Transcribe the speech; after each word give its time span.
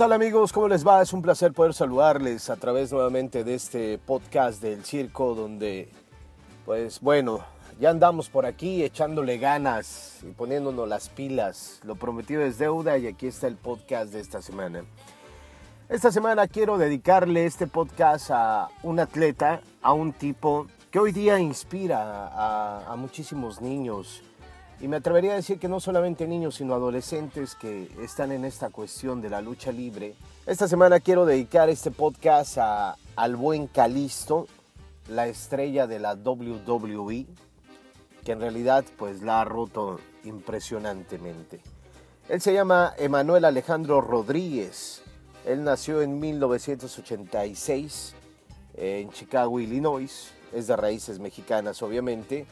tal 0.00 0.12
amigos? 0.14 0.50
¿Cómo 0.50 0.66
les 0.66 0.86
va? 0.86 1.02
Es 1.02 1.12
un 1.12 1.20
placer 1.20 1.52
poder 1.52 1.74
saludarles 1.74 2.48
a 2.48 2.56
través 2.56 2.90
nuevamente 2.90 3.44
de 3.44 3.52
este 3.52 3.98
podcast 3.98 4.62
del 4.62 4.82
circo 4.82 5.34
donde, 5.34 5.90
pues 6.64 7.02
bueno, 7.02 7.44
ya 7.78 7.90
andamos 7.90 8.30
por 8.30 8.46
aquí 8.46 8.82
echándole 8.82 9.36
ganas 9.36 10.20
y 10.22 10.30
poniéndonos 10.32 10.88
las 10.88 11.10
pilas. 11.10 11.82
Lo 11.84 11.96
prometido 11.96 12.40
es 12.40 12.56
deuda 12.56 12.96
y 12.96 13.08
aquí 13.08 13.26
está 13.26 13.46
el 13.46 13.56
podcast 13.56 14.14
de 14.14 14.20
esta 14.20 14.40
semana. 14.40 14.84
Esta 15.90 16.10
semana 16.10 16.48
quiero 16.48 16.78
dedicarle 16.78 17.44
este 17.44 17.66
podcast 17.66 18.30
a 18.30 18.68
un 18.82 19.00
atleta, 19.00 19.60
a 19.82 19.92
un 19.92 20.14
tipo 20.14 20.66
que 20.90 20.98
hoy 20.98 21.12
día 21.12 21.38
inspira 21.38 22.28
a, 22.28 22.90
a 22.90 22.96
muchísimos 22.96 23.60
niños 23.60 24.22
y 24.80 24.88
me 24.88 24.96
atrevería 24.96 25.32
a 25.32 25.36
decir 25.36 25.58
que 25.58 25.68
no 25.68 25.78
solamente 25.78 26.26
niños, 26.26 26.54
sino 26.54 26.72
adolescentes 26.74 27.54
que 27.54 27.90
están 28.02 28.32
en 28.32 28.46
esta 28.46 28.70
cuestión 28.70 29.20
de 29.20 29.28
la 29.28 29.42
lucha 29.42 29.72
libre. 29.72 30.14
Esta 30.46 30.68
semana 30.68 31.00
quiero 31.00 31.26
dedicar 31.26 31.68
este 31.68 31.90
podcast 31.90 32.56
a, 32.56 32.96
al 33.14 33.36
buen 33.36 33.66
Calisto, 33.66 34.46
la 35.08 35.26
estrella 35.26 35.86
de 35.86 35.98
la 35.98 36.14
WWE, 36.14 37.26
que 38.24 38.32
en 38.32 38.40
realidad 38.40 38.84
pues 38.96 39.20
la 39.20 39.42
ha 39.42 39.44
roto 39.44 40.00
impresionantemente. 40.24 41.60
Él 42.30 42.40
se 42.40 42.54
llama 42.54 42.94
Emanuel 42.96 43.44
Alejandro 43.44 44.00
Rodríguez. 44.00 45.02
Él 45.44 45.62
nació 45.62 46.00
en 46.00 46.18
1986 46.18 48.14
en 48.76 49.10
Chicago, 49.10 49.60
Illinois. 49.60 50.32
Es 50.54 50.66
de 50.68 50.76
raíces 50.76 51.18
mexicanas, 51.18 51.82
obviamente 51.82 52.46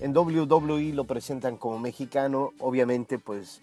en 0.00 0.16
WWE 0.16 0.92
lo 0.92 1.04
presentan 1.04 1.56
como 1.56 1.78
mexicano, 1.78 2.52
obviamente 2.58 3.18
pues 3.18 3.60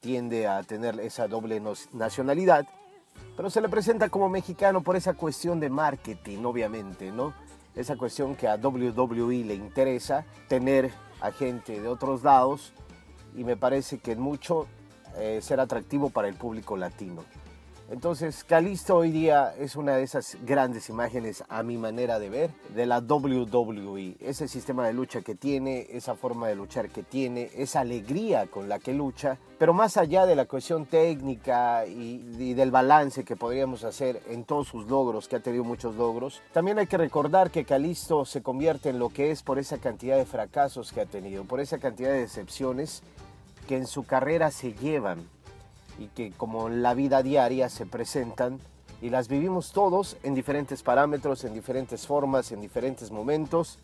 tiende 0.00 0.46
a 0.46 0.62
tener 0.62 0.98
esa 1.00 1.28
doble 1.28 1.60
nacionalidad, 1.92 2.66
pero 3.36 3.50
se 3.50 3.60
le 3.60 3.68
presenta 3.68 4.08
como 4.08 4.28
mexicano 4.28 4.82
por 4.82 4.96
esa 4.96 5.14
cuestión 5.14 5.60
de 5.60 5.70
marketing, 5.70 6.44
obviamente, 6.44 7.10
¿no? 7.10 7.34
Esa 7.74 7.96
cuestión 7.96 8.34
que 8.34 8.48
a 8.48 8.56
WWE 8.56 9.44
le 9.44 9.54
interesa 9.54 10.24
tener 10.48 10.90
a 11.20 11.30
gente 11.32 11.80
de 11.80 11.88
otros 11.88 12.22
lados 12.22 12.72
y 13.36 13.44
me 13.44 13.56
parece 13.56 13.98
que 13.98 14.12
en 14.12 14.20
mucho 14.20 14.66
eh, 15.16 15.40
ser 15.42 15.60
atractivo 15.60 16.10
para 16.10 16.28
el 16.28 16.34
público 16.34 16.76
latino. 16.76 17.24
Entonces, 17.90 18.44
Calisto 18.44 18.96
hoy 18.96 19.10
día 19.10 19.54
es 19.58 19.74
una 19.74 19.96
de 19.96 20.02
esas 20.02 20.36
grandes 20.44 20.90
imágenes, 20.90 21.42
a 21.48 21.62
mi 21.62 21.78
manera 21.78 22.18
de 22.18 22.28
ver, 22.28 22.50
de 22.74 22.84
la 22.84 22.98
WWE. 22.98 24.16
Ese 24.20 24.46
sistema 24.46 24.86
de 24.86 24.92
lucha 24.92 25.22
que 25.22 25.34
tiene, 25.34 25.86
esa 25.90 26.14
forma 26.14 26.48
de 26.48 26.54
luchar 26.54 26.90
que 26.90 27.02
tiene, 27.02 27.50
esa 27.56 27.80
alegría 27.80 28.46
con 28.46 28.68
la 28.68 28.78
que 28.78 28.92
lucha, 28.92 29.38
pero 29.58 29.72
más 29.72 29.96
allá 29.96 30.26
de 30.26 30.36
la 30.36 30.44
cuestión 30.44 30.84
técnica 30.84 31.86
y, 31.86 32.52
del 32.52 32.70
balance 32.70 33.24
que 33.24 33.36
podríamos 33.36 33.84
hacer 33.84 34.20
en 34.28 34.44
todos 34.44 34.68
sus 34.68 34.86
logros, 34.86 35.26
que 35.26 35.36
ha 35.36 35.40
tenido 35.40 35.64
muchos 35.64 35.96
logros, 35.96 36.42
también 36.52 36.78
hay 36.78 36.88
que 36.88 36.98
recordar 36.98 37.50
que 37.50 37.64
Calisto 37.64 38.26
se 38.26 38.42
convierte 38.42 38.90
en 38.90 38.98
lo 38.98 39.08
que 39.08 39.30
es 39.30 39.42
por 39.42 39.58
esa 39.58 39.78
cantidad 39.78 40.18
de 40.18 40.26
fracasos 40.26 40.92
que 40.92 41.00
ha 41.00 41.06
tenido, 41.06 41.44
por 41.44 41.58
esa 41.58 41.78
cantidad 41.78 42.10
de 42.10 42.20
decepciones 42.20 43.02
que 43.66 43.76
en 43.76 43.86
su 43.86 44.04
carrera 44.04 44.50
se 44.50 44.74
llevan 44.74 45.26
y 45.98 46.06
que 46.08 46.32
como 46.32 46.68
en 46.68 46.82
la 46.82 46.94
vida 46.94 47.22
diaria 47.22 47.68
se 47.68 47.86
presentan 47.86 48.60
y 49.00 49.10
las 49.10 49.28
vivimos 49.28 49.72
todos 49.72 50.16
en 50.22 50.34
diferentes 50.34 50.82
parámetros, 50.82 51.44
en 51.44 51.54
diferentes 51.54 52.06
formas, 52.06 52.50
en 52.52 52.60
diferentes 52.60 53.10
momentos, 53.10 53.78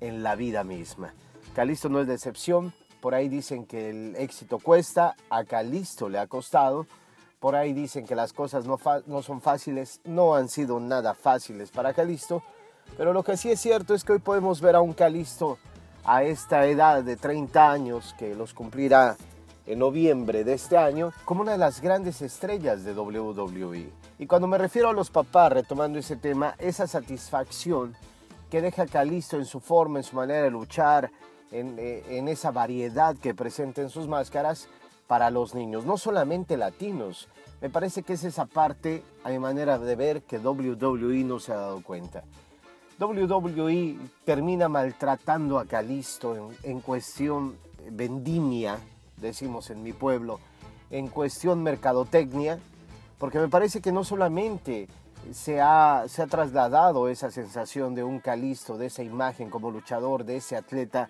en 0.00 0.22
la 0.22 0.34
vida 0.36 0.64
misma. 0.64 1.12
Calisto 1.54 1.88
no 1.88 2.00
es 2.00 2.06
de 2.06 2.14
excepción, 2.14 2.72
por 3.00 3.14
ahí 3.14 3.28
dicen 3.28 3.66
que 3.66 3.90
el 3.90 4.16
éxito 4.16 4.58
cuesta, 4.58 5.16
a 5.28 5.44
Calisto 5.44 6.08
le 6.08 6.18
ha 6.18 6.26
costado, 6.26 6.86
por 7.40 7.56
ahí 7.56 7.72
dicen 7.72 8.06
que 8.06 8.14
las 8.14 8.32
cosas 8.32 8.66
no, 8.66 8.78
no 9.06 9.22
son 9.22 9.40
fáciles, 9.40 10.00
no 10.04 10.34
han 10.34 10.48
sido 10.48 10.78
nada 10.78 11.14
fáciles 11.14 11.70
para 11.70 11.94
Calisto, 11.94 12.42
pero 12.96 13.12
lo 13.12 13.22
que 13.22 13.36
sí 13.36 13.50
es 13.50 13.60
cierto 13.60 13.94
es 13.94 14.04
que 14.04 14.12
hoy 14.12 14.18
podemos 14.18 14.60
ver 14.60 14.76
a 14.76 14.80
un 14.80 14.92
Calisto 14.92 15.58
a 16.04 16.22
esta 16.22 16.66
edad 16.66 17.02
de 17.02 17.16
30 17.16 17.70
años, 17.70 18.14
que 18.18 18.34
los 18.34 18.54
cumplirá 18.54 19.16
en 19.70 19.78
noviembre 19.78 20.42
de 20.42 20.54
este 20.54 20.76
año 20.76 21.12
como 21.24 21.42
una 21.42 21.52
de 21.52 21.58
las 21.58 21.80
grandes 21.80 22.22
estrellas 22.22 22.82
de 22.82 22.92
WWE. 22.92 23.88
Y 24.18 24.26
cuando 24.26 24.48
me 24.48 24.58
refiero 24.58 24.88
a 24.88 24.92
los 24.92 25.10
papás, 25.10 25.52
retomando 25.52 25.96
ese 26.00 26.16
tema, 26.16 26.56
esa 26.58 26.88
satisfacción 26.88 27.94
que 28.50 28.60
deja 28.60 28.86
Calisto 28.86 29.36
en 29.36 29.44
su 29.44 29.60
forma, 29.60 30.00
en 30.00 30.04
su 30.04 30.16
manera 30.16 30.42
de 30.42 30.50
luchar, 30.50 31.12
en, 31.52 31.76
eh, 31.78 32.02
en 32.08 32.26
esa 32.26 32.50
variedad 32.50 33.16
que 33.16 33.32
presenta 33.32 33.80
en 33.80 33.90
sus 33.90 34.08
máscaras 34.08 34.68
para 35.06 35.30
los 35.30 35.54
niños, 35.54 35.84
no 35.84 35.96
solamente 35.96 36.56
latinos. 36.56 37.28
Me 37.60 37.70
parece 37.70 38.02
que 38.02 38.14
es 38.14 38.24
esa 38.24 38.46
parte, 38.46 39.04
a 39.22 39.30
mi 39.30 39.38
manera 39.38 39.78
de 39.78 39.94
ver, 39.94 40.22
que 40.22 40.38
WWE 40.38 41.22
no 41.22 41.38
se 41.38 41.52
ha 41.52 41.56
dado 41.56 41.80
cuenta. 41.84 42.24
WWE 42.98 43.98
termina 44.24 44.68
maltratando 44.68 45.60
a 45.60 45.64
Calisto 45.64 46.36
en, 46.36 46.56
en 46.72 46.80
cuestión 46.80 47.56
vendimia 47.88 48.80
decimos 49.20 49.70
en 49.70 49.82
mi 49.82 49.92
pueblo, 49.92 50.40
en 50.90 51.08
cuestión 51.08 51.62
mercadotecnia, 51.62 52.58
porque 53.18 53.38
me 53.38 53.48
parece 53.48 53.80
que 53.80 53.92
no 53.92 54.04
solamente 54.04 54.88
se 55.32 55.60
ha, 55.60 56.04
se 56.08 56.22
ha 56.22 56.26
trasladado 56.26 57.08
esa 57.08 57.30
sensación 57.30 57.94
de 57.94 58.02
un 58.02 58.20
Calisto, 58.20 58.78
de 58.78 58.86
esa 58.86 59.02
imagen 59.02 59.50
como 59.50 59.70
luchador, 59.70 60.24
de 60.24 60.36
ese 60.36 60.56
atleta 60.56 61.08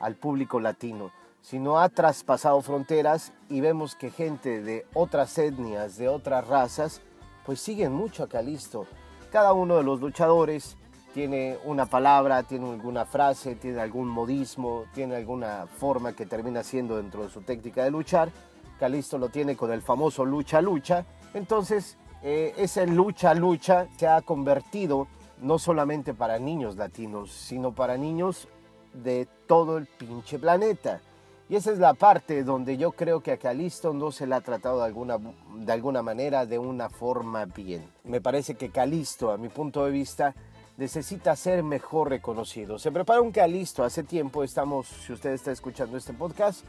al 0.00 0.16
público 0.16 0.58
latino, 0.58 1.12
sino 1.42 1.78
ha 1.78 1.88
traspasado 1.88 2.60
fronteras 2.62 3.32
y 3.48 3.60
vemos 3.60 3.94
que 3.94 4.10
gente 4.10 4.62
de 4.62 4.86
otras 4.94 5.36
etnias, 5.38 5.96
de 5.96 6.08
otras 6.08 6.46
razas, 6.46 7.00
pues 7.44 7.60
siguen 7.60 7.92
mucho 7.92 8.24
a 8.24 8.28
Calisto. 8.28 8.86
Cada 9.30 9.52
uno 9.52 9.76
de 9.76 9.84
los 9.84 10.00
luchadores 10.00 10.76
tiene 11.12 11.58
una 11.64 11.86
palabra, 11.86 12.42
tiene 12.42 12.70
alguna 12.70 13.04
frase, 13.04 13.56
tiene 13.56 13.80
algún 13.80 14.08
modismo, 14.08 14.84
tiene 14.94 15.16
alguna 15.16 15.66
forma 15.66 16.14
que 16.14 16.26
termina 16.26 16.62
siendo 16.62 16.96
dentro 16.96 17.22
de 17.22 17.28
su 17.28 17.42
técnica 17.42 17.84
de 17.84 17.90
luchar. 17.90 18.30
Calisto 18.78 19.18
lo 19.18 19.28
tiene 19.28 19.56
con 19.56 19.72
el 19.72 19.82
famoso 19.82 20.24
lucha-lucha. 20.24 21.04
Entonces, 21.34 21.96
eh, 22.22 22.54
ese 22.56 22.86
lucha-lucha 22.86 23.88
se 23.96 24.08
ha 24.08 24.22
convertido 24.22 25.06
no 25.40 25.58
solamente 25.58 26.14
para 26.14 26.38
niños 26.38 26.76
latinos, 26.76 27.30
sino 27.30 27.72
para 27.72 27.96
niños 27.96 28.48
de 28.94 29.28
todo 29.46 29.78
el 29.78 29.86
pinche 29.86 30.38
planeta. 30.38 31.00
Y 31.48 31.56
esa 31.56 31.72
es 31.72 31.78
la 31.78 31.92
parte 31.92 32.44
donde 32.44 32.78
yo 32.78 32.92
creo 32.92 33.20
que 33.20 33.32
a 33.32 33.36
Calisto 33.36 33.92
no 33.92 34.12
se 34.12 34.26
le 34.26 34.34
ha 34.34 34.40
tratado 34.40 34.78
de 34.78 34.86
alguna, 34.86 35.18
de 35.56 35.72
alguna 35.72 36.02
manera, 36.02 36.46
de 36.46 36.58
una 36.58 36.88
forma 36.88 37.44
bien. 37.44 37.84
Me 38.04 38.22
parece 38.22 38.54
que 38.54 38.70
Calisto, 38.70 39.30
a 39.30 39.36
mi 39.36 39.48
punto 39.48 39.84
de 39.84 39.90
vista, 39.90 40.34
necesita 40.76 41.36
ser 41.36 41.62
mejor 41.62 42.10
reconocido. 42.10 42.78
Se 42.78 42.92
prepara 42.92 43.20
un 43.20 43.32
Calisto, 43.32 43.84
hace 43.84 44.02
tiempo 44.02 44.42
estamos, 44.44 44.86
si 44.86 45.12
usted 45.12 45.30
está 45.30 45.52
escuchando 45.52 45.96
este 45.96 46.12
podcast, 46.12 46.64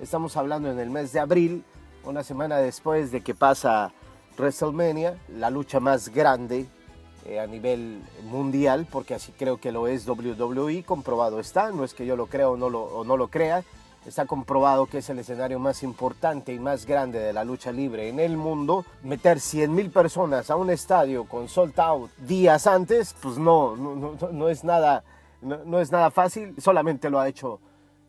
estamos 0.00 0.36
hablando 0.36 0.70
en 0.70 0.78
el 0.78 0.90
mes 0.90 1.12
de 1.12 1.20
abril, 1.20 1.64
una 2.04 2.22
semana 2.22 2.58
después 2.58 3.10
de 3.10 3.22
que 3.22 3.34
pasa 3.34 3.92
WrestleMania, 4.36 5.18
la 5.28 5.50
lucha 5.50 5.80
más 5.80 6.08
grande 6.08 6.66
eh, 7.26 7.40
a 7.40 7.46
nivel 7.46 8.02
mundial, 8.24 8.86
porque 8.90 9.14
así 9.14 9.32
creo 9.32 9.58
que 9.58 9.72
lo 9.72 9.86
es 9.86 10.06
WWE, 10.06 10.82
comprobado 10.84 11.40
está, 11.40 11.70
no 11.70 11.84
es 11.84 11.94
que 11.94 12.04
yo 12.04 12.16
lo 12.16 12.26
crea 12.26 12.50
o 12.50 12.56
no 12.56 12.68
lo, 12.68 12.82
o 12.82 13.04
no 13.04 13.16
lo 13.16 13.28
crea, 13.28 13.64
Está 14.06 14.26
comprobado 14.26 14.84
que 14.86 14.98
es 14.98 15.08
el 15.08 15.18
escenario 15.18 15.58
más 15.58 15.82
importante 15.82 16.52
y 16.52 16.58
más 16.58 16.84
grande 16.84 17.18
de 17.18 17.32
la 17.32 17.42
lucha 17.42 17.72
libre 17.72 18.08
en 18.08 18.20
el 18.20 18.36
mundo. 18.36 18.84
Meter 19.02 19.38
100.000 19.38 19.90
personas 19.90 20.50
a 20.50 20.56
un 20.56 20.68
estadio 20.68 21.24
con 21.24 21.48
sold 21.48 21.78
out 21.80 22.10
días 22.18 22.66
antes, 22.66 23.14
pues 23.22 23.38
no, 23.38 23.74
no, 23.76 24.48
es, 24.50 24.62
nada, 24.62 25.04
no, 25.40 25.80
es 25.80 25.90
nada 25.90 26.10
fácil. 26.10 26.54
Solamente 26.58 27.08
lo 27.08 27.18
ha 27.18 27.28
hecho 27.28 27.60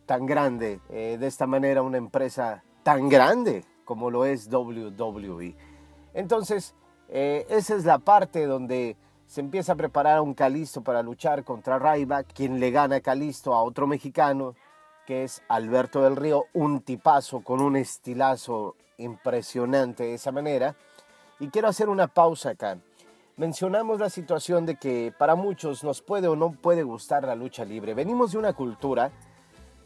tan 0.06 0.26
grande, 0.26 0.82
eh, 0.90 1.18
de 1.18 1.28
esta 1.28 1.48
manera 1.48 1.82
una 1.82 1.98
empresa 1.98 2.62
tan 2.84 3.08
grande 3.08 3.64
como 3.86 4.12
lo 4.12 4.26
es 4.26 4.52
WWE. 4.52 5.56
Entonces, 6.14 6.76
eh, 7.08 7.46
esa 7.50 7.76
es 7.76 7.86
la 7.86 8.00
parte 8.00 8.46
donde 8.46 8.98
se 9.28 9.42
empieza 9.42 9.74
a 9.74 9.76
preparar 9.76 10.18
a 10.18 10.22
un 10.22 10.34
Calisto 10.34 10.82
para 10.82 11.02
luchar 11.02 11.44
contra 11.44 11.80
Ryback, 11.80 12.34
quien 12.34 12.60
le 12.60 12.72
gana 12.72 12.98
a 12.98 13.02
Calisto 13.02 13.54
a 13.54 13.64
otro 13.64 13.88
mexicano 13.88 14.56
que 15.06 15.24
es 15.24 15.42
Alberto 15.48 16.02
del 16.02 16.16
Río, 16.16 16.46
un 16.54 16.82
tipazo 16.82 17.42
con 17.42 17.62
un 17.62 17.76
estilazo 17.76 18.76
impresionante 18.98 20.04
de 20.04 20.14
esa 20.16 20.32
manera. 20.32 20.76
Y 21.40 21.50
quiero 21.50 21.68
hacer 21.68 21.90
una 21.90 22.08
pausa 22.08 22.52
acá. 22.52 22.78
Mencionamos 23.38 24.00
la 24.00 24.10
situación 24.10 24.66
de 24.66 24.78
que 24.78 25.14
para 25.18 25.36
muchos 25.36 25.84
nos 25.84 26.02
puede 26.02 26.28
o 26.28 26.36
no 26.36 26.54
puede 26.54 26.84
gustar 26.84 27.24
la 27.24 27.36
lucha 27.36 27.66
libre. 27.66 27.94
Venimos 27.94 28.32
de 28.32 28.38
una 28.38 28.54
cultura 28.54 29.12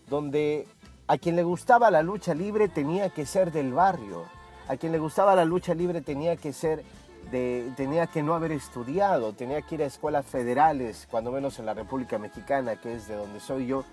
donde 0.07 0.68
a 1.07 1.18
quien 1.18 1.36
le 1.36 1.44
gustaba 1.44 1.89
la 1.89 2.04
lucha 2.04 2.36
libre 2.36 2.68
tenía 2.68 3.10
que 3.10 3.25
ser 3.25 3.51
del 3.51 3.74
barrio. 3.74 4.25
A 4.68 4.77
quien 4.77 4.92
le 4.92 5.00
gustaba 5.00 5.36
la 5.36 5.45
lucha 5.45 5.74
libre 5.74 6.01
tenía 6.01 6.36
que 6.36 6.54
ser 6.54 6.83
de, 7.31 7.71
tenía 7.75 8.06
que 8.06 8.21
no 8.21 8.36
haber 8.36 8.51
estudiado, 8.51 9.33
tenía 9.33 9.63
que 9.63 9.75
ir 9.75 9.81
a 9.81 9.88
escuelas 9.88 10.27
federales, 10.27 11.07
cuando 11.10 11.31
menos 11.31 11.57
en 11.57 11.66
la 11.66 11.74
República 11.74 12.19
Mexicana, 12.19 12.75
que 12.75 12.94
es 12.94 13.07
de 13.07 13.16
donde 13.16 13.39
soy 13.39 13.66
yo, 13.66 13.83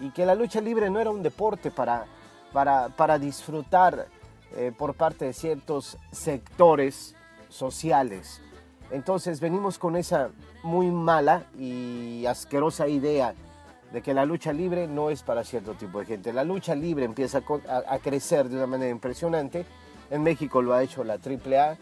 y 0.00 0.10
que 0.10 0.26
la 0.26 0.34
lucha 0.34 0.60
libre 0.60 0.90
no 0.90 1.00
era 1.00 1.10
un 1.10 1.22
deporte 1.22 1.70
para, 1.70 2.06
para, 2.52 2.88
para 2.88 3.18
disfrutar 3.18 4.06
eh, 4.56 4.72
por 4.76 4.94
parte 4.94 5.26
de 5.26 5.32
ciertos 5.32 5.98
sectores 6.10 7.14
sociales. 7.48 8.40
Entonces 8.90 9.40
venimos 9.40 9.78
con 9.78 9.96
esa 9.96 10.30
muy 10.62 10.90
mala 10.90 11.44
y 11.58 12.24
asquerosa 12.26 12.88
idea 12.88 13.34
de 13.92 14.02
que 14.02 14.14
la 14.14 14.24
lucha 14.24 14.52
libre 14.52 14.86
no 14.86 15.10
es 15.10 15.22
para 15.22 15.44
cierto 15.44 15.74
tipo 15.74 15.98
de 16.00 16.06
gente. 16.06 16.32
La 16.32 16.44
lucha 16.44 16.74
libre 16.74 17.04
empieza 17.04 17.42
a, 17.68 17.98
crecer 17.98 18.48
de 18.48 18.56
una 18.56 18.66
manera 18.66 18.90
impresionante. 18.90 19.64
En 20.10 20.22
México 20.22 20.62
lo 20.62 20.74
ha 20.74 20.82
hecho 20.82 21.04
la 21.04 21.14
AAA. 21.14 21.76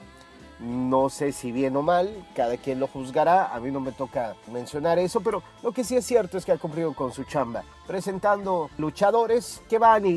No 0.58 1.10
sé 1.10 1.32
si 1.32 1.52
bien 1.52 1.76
o 1.76 1.82
mal, 1.82 2.26
cada 2.34 2.56
quien 2.56 2.80
lo 2.80 2.86
juzgará. 2.86 3.54
A 3.54 3.60
mí 3.60 3.70
no 3.70 3.80
me 3.80 3.92
toca 3.92 4.36
mencionar 4.50 4.98
eso, 4.98 5.20
pero 5.20 5.42
lo 5.62 5.72
que 5.72 5.84
sí 5.84 5.96
es 5.96 6.06
cierto 6.06 6.38
es 6.38 6.44
que 6.44 6.52
ha 6.52 6.58
cumplido 6.58 6.94
con 6.94 7.12
su 7.12 7.24
chamba, 7.24 7.62
presentando 7.86 8.70
luchadores 8.78 9.62
que 9.68 9.78
van 9.78 10.06
y, 10.06 10.10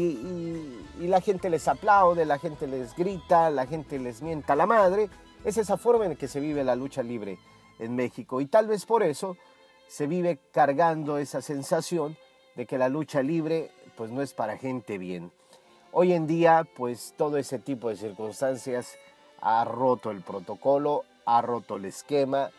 y 1.00 1.08
la 1.08 1.22
gente 1.22 1.50
les 1.50 1.68
aplaude, 1.68 2.26
la 2.26 2.40
gente 2.40 2.68
les 2.68 2.96
grita, 2.96 3.50
la 3.50 3.66
gente 3.66 4.00
les 4.00 4.22
mienta 4.22 4.56
la 4.56 4.66
madre. 4.66 5.10
Es 5.44 5.58
esa 5.58 5.78
forma 5.78 6.06
en 6.06 6.16
que 6.16 6.28
se 6.28 6.40
vive 6.40 6.64
la 6.64 6.76
lucha 6.76 7.04
libre 7.04 7.38
en 7.80 7.96
México 7.96 8.42
y 8.42 8.46
tal 8.46 8.68
vez 8.68 8.86
por 8.86 9.04
eso 9.04 9.38
se 9.88 10.06
vive 10.06 10.40
cargando 10.52 11.18
esa 11.18 11.42
sensación 11.42 12.18
de 12.56 12.66
que 12.66 12.78
la 12.78 12.90
lucha 12.90 13.24
libre 13.24 13.72
pues 13.96 14.12
no 14.12 14.22
es 14.22 14.34
para 14.34 14.58
gente 14.58 14.98
bien. 14.98 15.32
Hoy 15.92 16.14
en 16.14 16.28
día 16.28 16.68
pues 16.76 17.14
todo 17.18 17.38
ese 17.38 17.58
tipo 17.58 17.90
de 17.90 17.96
circunstancias 17.96 18.98
ha 19.42 19.64
roto 19.66 20.12
el 20.12 20.22
protocolo, 20.22 21.04
ha 21.26 21.42
roto 21.42 21.76
el 21.76 21.86
esquema. 21.86 22.50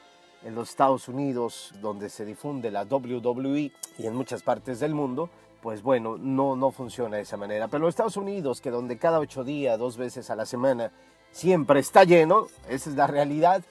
En 0.42 0.54
los 0.54 0.70
Estados 0.70 1.06
Unidos, 1.06 1.72
donde 1.82 2.08
se 2.08 2.24
difunde 2.24 2.70
la 2.70 2.84
WWE 2.84 3.72
y 3.98 4.06
en 4.06 4.14
muchas 4.14 4.42
partes 4.42 4.80
del 4.80 4.94
mundo, 4.94 5.28
pues 5.60 5.82
bueno, 5.82 6.16
no, 6.16 6.56
no 6.56 6.70
funciona 6.70 7.16
de 7.16 7.24
esa 7.24 7.36
manera. 7.36 7.68
Pero 7.68 7.82
los 7.82 7.90
Estados 7.90 8.16
Unidos, 8.16 8.62
que 8.62 8.70
donde 8.70 8.96
cada 8.96 9.18
ocho 9.18 9.44
días, 9.44 9.78
dos 9.78 9.98
veces 9.98 10.30
a 10.30 10.36
la 10.36 10.46
semana, 10.46 10.92
siempre 11.30 11.80
está 11.80 12.04
lleno, 12.04 12.46
esa 12.68 12.88
es 12.88 12.96
la 12.96 13.06
realidad, 13.06 13.62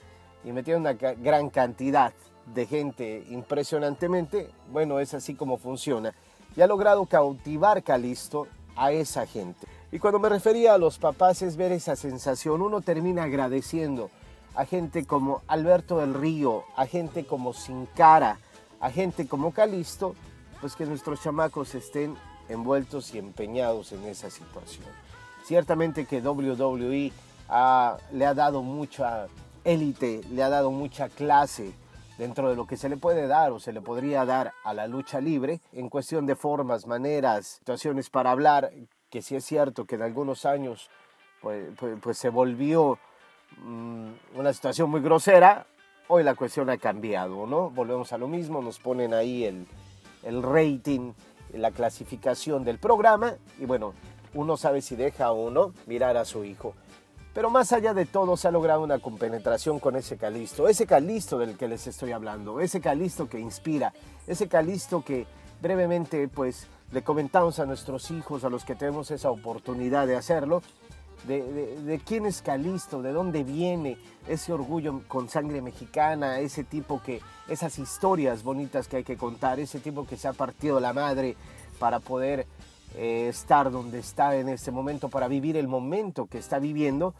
y 0.44 0.52
metieron 0.52 0.82
una 0.82 0.94
gran 0.94 1.50
cantidad 1.50 2.14
de 2.54 2.66
gente 2.66 3.26
impresionantemente, 3.30 4.50
bueno, 4.72 5.00
es 5.00 5.14
así 5.14 5.36
como 5.36 5.58
funciona. 5.58 6.14
Y 6.56 6.62
ha 6.62 6.68
logrado 6.68 7.06
cautivar 7.06 7.84
Calisto 7.84 8.48
a 8.76 8.92
esa 8.92 9.26
gente. 9.26 9.68
Y 9.92 9.98
cuando 9.98 10.20
me 10.20 10.30
refería 10.30 10.76
a 10.76 10.78
los 10.78 11.00
papás 11.00 11.42
es 11.42 11.58
ver 11.58 11.72
esa 11.72 11.96
sensación, 11.96 12.62
uno 12.62 12.82
termina 12.82 13.24
agradeciendo 13.24 14.12
a 14.54 14.66
gente 14.66 15.06
como 15.06 15.42
Alberto 15.48 15.98
del 15.98 16.14
Río, 16.14 16.64
a 16.76 16.86
gente 16.86 17.26
como 17.26 17.54
Sin 17.54 17.88
Cara, 17.88 18.40
a 18.80 18.92
gente 18.92 19.28
como 19.28 19.52
Calisto, 19.52 20.16
pues 20.62 20.76
que 20.76 20.86
nuestros 20.86 21.22
chamacos 21.22 21.74
estén 21.74 22.16
envueltos 22.50 23.16
y 23.16 23.18
empeñados 23.18 23.92
en 23.92 24.04
esa 24.06 24.30
situación. 24.30 24.86
Ciertamente 25.44 26.06
que 26.06 26.22
WWE 26.22 27.12
le 28.12 28.26
ha 28.26 28.34
dado 28.36 28.62
mucha 28.62 29.26
élite, 29.64 30.22
le 30.32 30.44
ha 30.44 30.50
dado 30.50 30.70
mucha 30.70 31.10
clase 31.10 31.74
dentro 32.20 32.50
de 32.50 32.56
lo 32.56 32.68
que 32.68 32.78
se 32.78 32.90
le 32.90 32.98
puede 32.98 33.26
dar 33.26 33.52
o 33.52 33.60
se 33.60 33.74
le 33.74 33.82
podría 33.82 34.26
dar 34.26 34.54
a 34.64 34.74
la 34.74 34.86
lucha 34.86 35.20
libre 35.20 35.62
en 35.74 35.90
cuestión 35.90 36.28
de 36.28 36.36
formas, 36.36 36.86
maneras, 36.86 37.48
situaciones 37.60 38.10
para 38.10 38.32
hablar, 38.32 38.72
que 39.10 39.22
sí 39.22 39.36
es 39.36 39.46
cierto 39.46 39.86
que 39.86 39.96
en 39.96 40.04
algunos 40.04 40.46
años 40.46 40.90
pues, 41.42 41.66
pues, 41.80 41.98
pues 42.02 42.18
se 42.18 42.30
volvió 42.30 43.00
mm, 43.64 44.10
una 44.36 44.54
situación 44.54 44.90
muy 44.90 45.02
grosera, 45.02 45.66
hoy 46.08 46.24
la 46.24 46.36
cuestión 46.36 46.70
ha 46.70 46.78
cambiado, 46.78 47.46
¿no? 47.48 47.70
Volvemos 47.70 48.14
a 48.14 48.18
lo 48.18 48.28
mismo, 48.28 48.62
nos 48.62 48.80
ponen 48.80 49.14
ahí 49.14 49.46
el, 49.46 49.68
el 50.24 50.44
rating, 50.44 51.14
la 51.54 51.72
clasificación 51.72 52.64
del 52.64 52.78
programa 52.78 53.36
y 53.58 53.66
bueno, 53.66 53.94
uno 54.34 54.58
sabe 54.58 54.82
si 54.82 54.96
deja 54.96 55.32
o 55.32 55.50
no 55.50 55.74
mirar 55.88 56.18
a 56.18 56.26
su 56.26 56.44
hijo. 56.44 56.76
Pero 57.34 57.50
más 57.50 57.72
allá 57.72 57.94
de 57.94 58.06
todo 58.06 58.36
se 58.38 58.48
ha 58.48 58.52
logrado 58.52 58.82
una 58.82 59.00
compenetración 59.00 59.80
con 59.80 59.96
ese 59.96 60.18
Calisto, 60.18 60.68
ese 60.68 60.86
Calisto 60.86 61.38
del 61.38 61.58
que 61.58 61.68
les 61.68 61.88
estoy 61.88 62.12
hablando, 62.12 62.60
ese 62.60 62.82
Calisto 62.82 63.30
que 63.30 63.40
inspira, 63.40 63.94
ese 64.28 64.48
Calisto 64.48 65.04
que 65.04 65.26
brevemente 65.62 66.28
pues 66.28 66.68
le 66.92 67.04
comentamos 67.04 67.60
a 67.60 67.66
nuestros 67.66 68.10
hijos, 68.12 68.44
a 68.44 68.50
los 68.50 68.66
que 68.66 68.76
tenemos 68.76 69.12
esa 69.12 69.30
oportunidad 69.30 70.08
de 70.08 70.16
hacerlo, 70.16 70.62
de, 71.28 72.02
quién 72.06 72.26
es 72.26 72.42
Calisto, 72.42 73.02
de 73.02 73.12
dónde 73.12 73.44
viene 73.44 73.98
ese 74.28 74.54
orgullo 74.54 75.02
con 75.08 75.30
sangre 75.30 75.62
mexicana, 75.62 76.40
ese 76.40 76.64
tipo 76.64 77.02
que, 77.02 77.22
esas 77.48 77.78
historias 77.78 78.44
bonitas 78.44 78.88
que 78.88 78.98
hay 78.98 79.04
que 79.04 79.18
contar, 79.18 79.60
ese 79.60 79.80
tipo 79.80 80.08
que 80.08 80.18
se 80.18 80.28
ha 80.28 80.34
partido 80.34 80.80
la 80.80 80.94
madre 80.94 81.36
para 81.78 82.00
poder 82.00 82.48
eh, 82.96 83.28
estar 83.30 83.70
donde 83.70 84.00
está 84.00 84.36
en 84.36 84.50
este 84.50 84.72
momento, 84.72 85.10
para 85.10 85.28
vivir 85.28 85.58
el 85.58 85.68
momento 85.68 86.26
que 86.26 86.38
está 86.38 86.60
viviendo. 86.60 87.14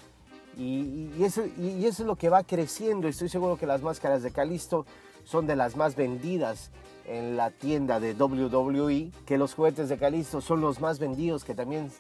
Y, 0.58 1.24
eso, 1.24 1.44
y, 1.58 1.86
eso, 1.86 2.04
es 2.04 2.08
lo 2.08 2.16
que 2.16 2.30
va 2.30 2.44
creciendo. 2.44 3.08
Estoy 3.08 3.30
seguro 3.30 3.58
que 3.58 3.66
las 3.66 3.82
máscaras 3.82 4.24
de 4.24 4.32
Calisto 4.32 4.86
son 5.30 5.46
de 5.46 5.56
las 5.56 5.76
más 5.76 5.96
vendidas 5.96 6.72
en 7.06 7.38
la 7.38 7.52
tienda 7.52 8.00
de 8.00 8.16
WWE, 8.16 9.12
que 9.28 9.38
los 9.38 9.54
juguetes 9.54 9.88
de 9.88 10.00
Calisto 10.00 10.42
son 10.42 10.60
los 10.60 10.82
más 10.82 10.98
vendidos, 10.98 11.44
que 11.44 11.54
también 11.54 11.92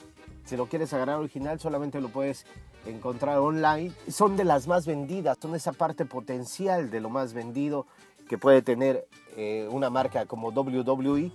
si 0.45 0.57
lo 0.57 0.65
quieres 0.65 0.91
agarrar 0.93 1.19
original 1.19 1.59
solamente 1.59 2.01
lo 2.01 2.09
puedes 2.09 2.47
encontrar 2.87 3.37
online. 3.37 3.91
Son 4.07 4.35
de 4.35 4.45
las 4.45 4.67
más 4.67 4.87
vendidas, 4.87 5.37
son 5.39 5.53
esa 5.53 5.73
parte 5.73 6.05
potencial 6.05 6.89
de 6.89 7.01
lo 7.01 7.11
más 7.11 7.33
vendido 7.33 7.85
que 8.27 8.39
puede 8.39 8.63
tener 8.63 9.07
eh, 9.37 9.67
una 9.69 9.91
marca 9.91 10.25
como 10.25 10.49
WWE 10.49 11.31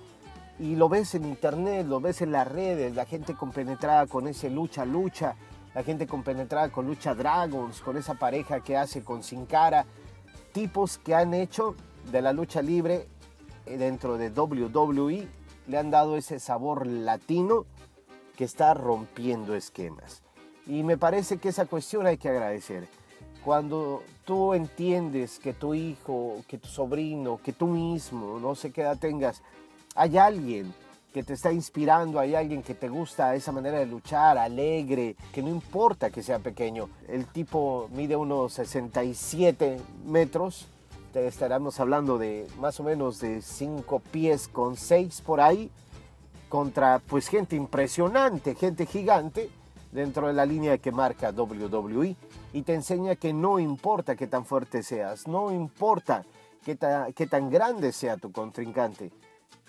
y 0.59 0.75
lo 0.75 0.89
ves 0.89 1.15
en 1.15 1.27
internet, 1.27 1.87
lo 1.87 2.01
ves 2.01 2.23
en 2.23 2.33
las 2.33 2.49
redes, 2.49 2.97
la 2.97 3.07
gente 3.07 3.35
compenetrada 3.35 4.09
con 4.09 4.27
ese 4.27 4.51
lucha 4.51 4.85
lucha, 4.85 5.37
la 5.77 5.85
gente 5.85 6.09
compenetrada 6.09 6.71
con 6.71 6.89
lucha 6.89 7.15
Dragons, 7.15 7.81
con 7.83 7.97
esa 7.97 8.15
pareja 8.15 8.59
que 8.59 8.77
hace 8.77 9.05
con 9.05 9.23
Sin 9.23 9.47
Cara, 9.47 9.87
tipos 10.55 10.99
que 10.99 11.17
han 11.17 11.35
hecho 11.35 11.75
de 12.13 12.23
la 12.23 12.33
lucha 12.33 12.63
libre 12.63 13.09
eh, 13.67 13.77
dentro 13.77 14.17
de 14.17 14.31
WWE, 14.31 15.27
le 15.67 15.79
han 15.79 15.91
dado 15.91 16.17
ese 16.17 16.39
sabor 16.39 16.87
latino 16.87 17.67
que 18.37 18.45
está 18.45 18.73
rompiendo 18.73 19.57
esquemas. 19.57 20.23
Y 20.67 20.85
me 20.85 20.97
parece 20.97 21.39
que 21.39 21.49
esa 21.49 21.67
cuestión 21.67 22.07
hay 22.07 22.19
que 22.19 22.29
agradecer. 22.29 22.89
Cuando 23.45 24.05
tú 24.25 24.55
entiendes 24.55 25.41
que 25.41 25.53
tu 25.53 25.75
hijo, 25.75 26.37
que 26.47 26.57
tu 26.57 26.69
sobrino, 26.69 27.41
que 27.43 27.53
tú 27.53 27.67
mismo, 27.67 28.39
no 28.39 28.55
sé 28.55 28.71
qué 28.71 28.83
edad 28.83 28.97
tengas, 28.99 29.43
hay 29.97 30.17
alguien 30.17 30.73
que 31.15 31.23
te 31.23 31.35
está 31.35 31.53
inspirando, 31.53 32.19
hay 32.19 32.35
alguien 32.35 32.61
que 32.61 32.75
te 32.75 32.89
gusta 32.89 33.37
esa 33.37 33.53
manera 33.53 33.79
de 33.79 33.87
luchar, 33.87 34.37
alegre, 34.37 35.15
que 35.33 35.45
no 35.45 35.49
importa 35.49 36.11
que 36.11 36.25
sea 36.25 36.41
pequeño. 36.41 36.89
El 37.07 37.27
tipo 37.27 37.89
mide 37.93 38.17
unos 38.17 38.55
67 38.55 39.79
metros, 40.07 40.67
te 41.13 41.25
estaremos 41.29 41.79
hablando 41.79 42.19
de 42.19 42.49
más 42.59 42.81
o 42.81 42.83
menos 42.83 43.21
de 43.21 43.43
5 43.43 44.01
pies 44.11 44.49
con 44.49 44.77
6 44.77 45.21
por 45.21 45.41
ahí, 45.41 45.71
contra 46.49 46.99
pues 46.99 47.29
gente 47.29 47.55
impresionante, 47.55 48.57
gente 48.57 48.85
gigante 48.85 49.51
dentro 49.93 50.27
de 50.27 50.33
la 50.33 50.45
línea 50.45 50.79
que 50.79 50.91
marca 50.91 51.31
WWE 51.31 52.17
y 52.53 52.63
te 52.63 52.75
enseña 52.75 53.15
que 53.15 53.33
no 53.33 53.61
importa 53.61 54.17
qué 54.17 54.27
tan 54.27 54.45
fuerte 54.45 54.83
seas, 54.83 55.29
no 55.29 55.53
importa 55.53 56.25
qué, 56.65 56.77
qué 57.15 57.27
tan 57.29 57.51
grande 57.51 57.93
sea 57.93 58.17
tu 58.17 58.33
contrincante, 58.33 59.13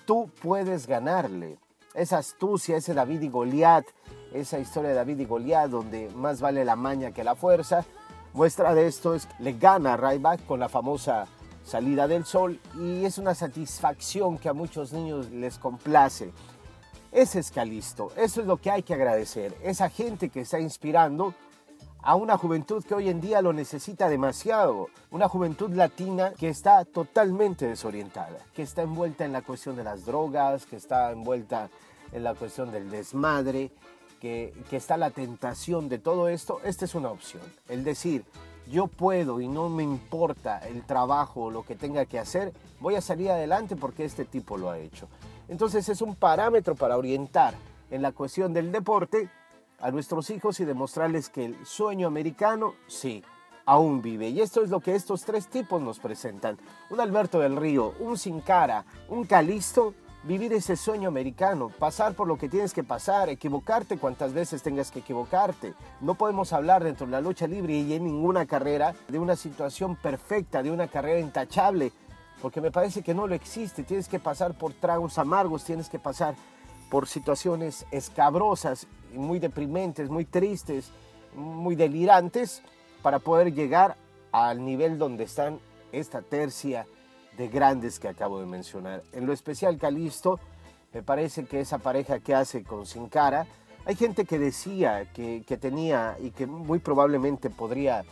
tú 0.05 0.29
puedes 0.41 0.87
ganarle. 0.87 1.57
Esa 1.93 2.17
astucia, 2.17 2.77
ese 2.77 2.93
David 2.93 3.21
y 3.21 3.29
Goliat, 3.29 3.85
esa 4.33 4.59
historia 4.59 4.89
de 4.89 4.95
David 4.95 5.19
y 5.19 5.25
Goliat 5.25 5.69
donde 5.69 6.09
más 6.09 6.41
vale 6.41 6.65
la 6.65 6.75
maña 6.75 7.11
que 7.11 7.23
la 7.23 7.35
fuerza, 7.35 7.85
muestra 8.33 8.73
de 8.73 8.87
esto 8.87 9.15
es 9.15 9.27
le 9.39 9.53
gana 9.53 9.93
a 9.93 9.97
Ryback 9.97 10.45
con 10.45 10.59
la 10.59 10.67
famosa 10.67 11.27
salida 11.63 12.07
del 12.07 12.25
sol 12.25 12.59
y 12.77 13.05
es 13.05 13.17
una 13.17 13.33
satisfacción 13.33 14.37
que 14.37 14.49
a 14.49 14.53
muchos 14.53 14.91
niños 14.91 15.31
les 15.31 15.57
complace. 15.57 16.31
Ese 17.11 17.39
es 17.39 17.49
Calisto, 17.49 18.11
eso 18.17 18.41
es 18.41 18.47
lo 18.47 18.57
que 18.57 18.69
hay 18.69 18.83
que 18.83 18.93
agradecer, 18.93 19.55
esa 19.63 19.89
gente 19.89 20.27
que 20.27 20.41
está 20.41 20.59
inspirando 20.59 21.33
a 22.05 22.15
una 22.15 22.37
juventud 22.37 22.83
que 22.83 22.93
hoy 22.93 23.09
en 23.09 23.19
día 23.19 23.41
lo 23.41 23.51
necesita 23.51 24.07
demasiado, 24.07 24.89
una 25.09 25.27
juventud 25.27 25.71
latina 25.71 26.33
que 26.37 26.49
está 26.49 26.85
totalmente 26.85 27.67
desorientada, 27.67 28.37
que 28.53 28.61
está 28.61 28.83
envuelta 28.83 29.25
en 29.25 29.33
la 29.33 29.41
cuestión 29.41 29.75
de 29.75 29.83
las 29.83 30.05
drogas, 30.05 30.67
que 30.67 30.75
está 30.75 31.11
envuelta 31.11 31.69
en 32.11 32.23
la 32.23 32.35
cuestión 32.35 32.71
del 32.71 32.91
desmadre, 32.91 33.71
que, 34.21 34.53
que 34.69 34.77
está 34.77 34.97
la 34.97 35.09
tentación 35.09 35.89
de 35.89 35.97
todo 35.97 36.29
esto, 36.29 36.61
esta 36.63 36.85
es 36.85 36.93
una 36.93 37.09
opción. 37.09 37.41
El 37.69 37.83
decir, 37.83 38.23
yo 38.67 38.85
puedo 38.85 39.41
y 39.41 39.47
no 39.47 39.69
me 39.69 39.81
importa 39.81 40.59
el 40.59 40.83
trabajo 40.83 41.45
o 41.45 41.51
lo 41.51 41.63
que 41.63 41.75
tenga 41.75 42.05
que 42.05 42.19
hacer, 42.19 42.53
voy 42.81 42.93
a 42.93 43.01
salir 43.01 43.31
adelante 43.31 43.75
porque 43.75 44.05
este 44.05 44.25
tipo 44.25 44.57
lo 44.57 44.69
ha 44.69 44.77
hecho. 44.77 45.07
Entonces 45.47 45.89
es 45.89 46.03
un 46.03 46.13
parámetro 46.13 46.75
para 46.75 46.97
orientar 46.97 47.55
en 47.89 48.03
la 48.03 48.11
cuestión 48.11 48.53
del 48.53 48.71
deporte 48.71 49.27
a 49.79 49.91
nuestros 49.91 50.29
hijos 50.29 50.59
y 50.59 50.65
demostrarles 50.65 51.29
que 51.29 51.45
el 51.45 51.65
sueño 51.65 52.07
americano, 52.07 52.75
sí, 52.87 53.23
aún 53.65 54.01
vive. 54.01 54.29
Y 54.29 54.41
esto 54.41 54.63
es 54.63 54.69
lo 54.69 54.79
que 54.79 54.95
estos 54.95 55.23
tres 55.23 55.47
tipos 55.47 55.81
nos 55.81 55.99
presentan. 55.99 56.57
Un 56.89 56.99
Alberto 56.99 57.39
del 57.39 57.55
Río, 57.55 57.93
un 57.99 58.17
Sin 58.17 58.41
Cara, 58.41 58.85
un 59.09 59.25
Calisto, 59.25 59.93
vivir 60.23 60.53
ese 60.53 60.75
sueño 60.75 61.07
americano, 61.07 61.69
pasar 61.69 62.15
por 62.15 62.27
lo 62.27 62.37
que 62.37 62.49
tienes 62.49 62.73
que 62.73 62.83
pasar, 62.83 63.29
equivocarte 63.29 63.97
cuantas 63.97 64.33
veces 64.33 64.63
tengas 64.63 64.89
que 64.89 64.99
equivocarte. 64.99 65.73
No 66.01 66.15
podemos 66.15 66.51
hablar 66.51 66.83
dentro 66.83 67.05
de 67.05 67.11
la 67.11 67.21
lucha 67.21 67.45
libre 67.45 67.75
y 67.75 67.93
en 67.93 68.05
ninguna 68.05 68.45
carrera 68.47 68.95
de 69.07 69.19
una 69.19 69.35
situación 69.35 69.95
perfecta, 69.95 70.63
de 70.63 70.71
una 70.71 70.87
carrera 70.87 71.19
intachable, 71.19 71.91
porque 72.41 72.59
me 72.59 72.71
parece 72.71 73.03
que 73.03 73.13
no 73.13 73.27
lo 73.27 73.35
existe. 73.35 73.83
Tienes 73.83 74.07
que 74.07 74.19
pasar 74.19 74.57
por 74.57 74.73
tragos 74.73 75.19
amargos, 75.19 75.63
tienes 75.63 75.89
que 75.89 75.99
pasar 75.99 76.35
por 76.89 77.07
situaciones 77.07 77.85
escabrosas, 77.91 78.87
muy 79.15 79.39
deprimentes, 79.39 80.09
muy 80.09 80.25
tristes, 80.25 80.91
muy 81.35 81.75
delirantes, 81.75 82.61
para 83.01 83.19
poder 83.19 83.53
llegar 83.53 83.97
al 84.31 84.63
nivel 84.63 84.97
donde 84.97 85.25
están 85.25 85.59
esta 85.91 86.21
tercia 86.21 86.85
de 87.37 87.47
grandes 87.47 87.99
que 87.99 88.07
acabo 88.07 88.39
de 88.39 88.45
mencionar. 88.45 89.03
En 89.11 89.25
lo 89.25 89.33
especial 89.33 89.77
Calisto, 89.77 90.39
me 90.93 91.03
parece 91.03 91.45
que 91.45 91.59
esa 91.59 91.77
pareja 91.77 92.19
que 92.19 92.33
hace 92.33 92.63
con 92.63 92.85
Sin 92.85 93.09
Cara, 93.09 93.45
hay 93.85 93.95
gente 93.95 94.25
que 94.25 94.39
decía 94.39 95.11
que, 95.13 95.43
tenía 95.59 96.17
y 96.19 96.31
que 96.31 96.47
muy 96.47 96.79
probablemente 96.79 97.49
podría 97.49 98.03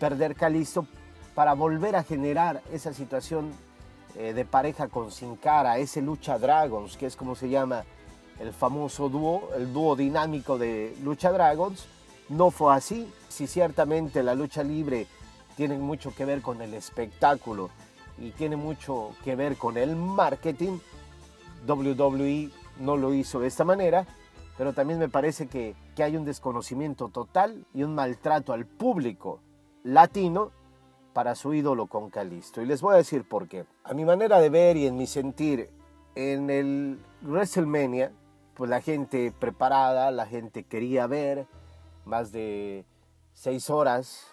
perder 0.00 0.34
Calisto 0.34 0.86
para 1.34 1.54
volver 1.54 1.96
a 1.96 2.02
generar 2.02 2.62
esa 2.72 2.92
situación 2.92 3.52
eh, 4.16 4.32
de 4.32 4.44
pareja 4.44 4.88
con 4.88 5.10
Sin 5.10 5.36
Cara, 5.36 5.78
ese 5.78 6.00
Lucha 6.00 6.38
Dragons, 6.38 6.96
que 6.96 7.06
es 7.06 7.16
como 7.16 7.34
se 7.34 7.48
llama 7.48 7.84
el 8.40 8.52
famoso 8.52 9.08
dúo, 9.08 9.50
el 9.56 9.72
dúo 9.72 9.96
dinámico 9.96 10.58
de 10.58 10.96
Lucha 11.02 11.32
Dragons. 11.32 11.86
No 12.28 12.50
fue 12.50 12.74
así. 12.74 13.10
Si 13.28 13.46
ciertamente 13.46 14.22
la 14.22 14.34
lucha 14.34 14.62
libre 14.62 15.06
tiene 15.56 15.78
mucho 15.78 16.14
que 16.14 16.24
ver 16.24 16.42
con 16.42 16.62
el 16.62 16.74
espectáculo 16.74 17.70
y 18.18 18.30
tiene 18.30 18.56
mucho 18.56 19.12
que 19.24 19.36
ver 19.36 19.56
con 19.56 19.76
el 19.76 19.96
marketing. 19.96 20.78
WWE 21.66 22.50
no 22.80 22.96
lo 22.96 23.12
hizo 23.12 23.40
de 23.40 23.48
esta 23.48 23.64
manera, 23.64 24.06
pero 24.56 24.72
también 24.72 24.98
me 24.98 25.08
parece 25.08 25.48
que, 25.48 25.74
que 25.96 26.04
hay 26.04 26.16
un 26.16 26.24
desconocimiento 26.24 27.08
total 27.08 27.66
y 27.74 27.82
un 27.82 27.94
maltrato 27.94 28.52
al 28.52 28.66
público 28.66 29.40
latino 29.82 30.52
para 31.12 31.34
su 31.34 31.54
ídolo 31.54 31.86
con 31.86 32.10
Calisto. 32.10 32.62
Y 32.62 32.66
les 32.66 32.80
voy 32.80 32.94
a 32.94 32.98
decir 32.98 33.26
por 33.26 33.48
qué. 33.48 33.64
A 33.82 33.94
mi 33.94 34.04
manera 34.04 34.38
de 34.38 34.50
ver 34.50 34.76
y 34.76 34.86
en 34.86 34.96
mi 34.96 35.06
sentir, 35.06 35.70
en 36.14 36.50
el 36.50 37.00
WrestleMania, 37.22 38.12
pues 38.58 38.68
la 38.68 38.82
gente 38.82 39.32
preparada, 39.32 40.10
la 40.10 40.26
gente 40.26 40.64
quería 40.64 41.06
ver 41.06 41.46
más 42.04 42.32
de 42.32 42.84
seis 43.32 43.70
horas 43.70 44.26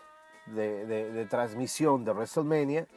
de, 0.47 0.85
de 0.85 1.25
transmisión 1.25 2.03
de 2.03 2.11
WrestleMania 2.11 2.87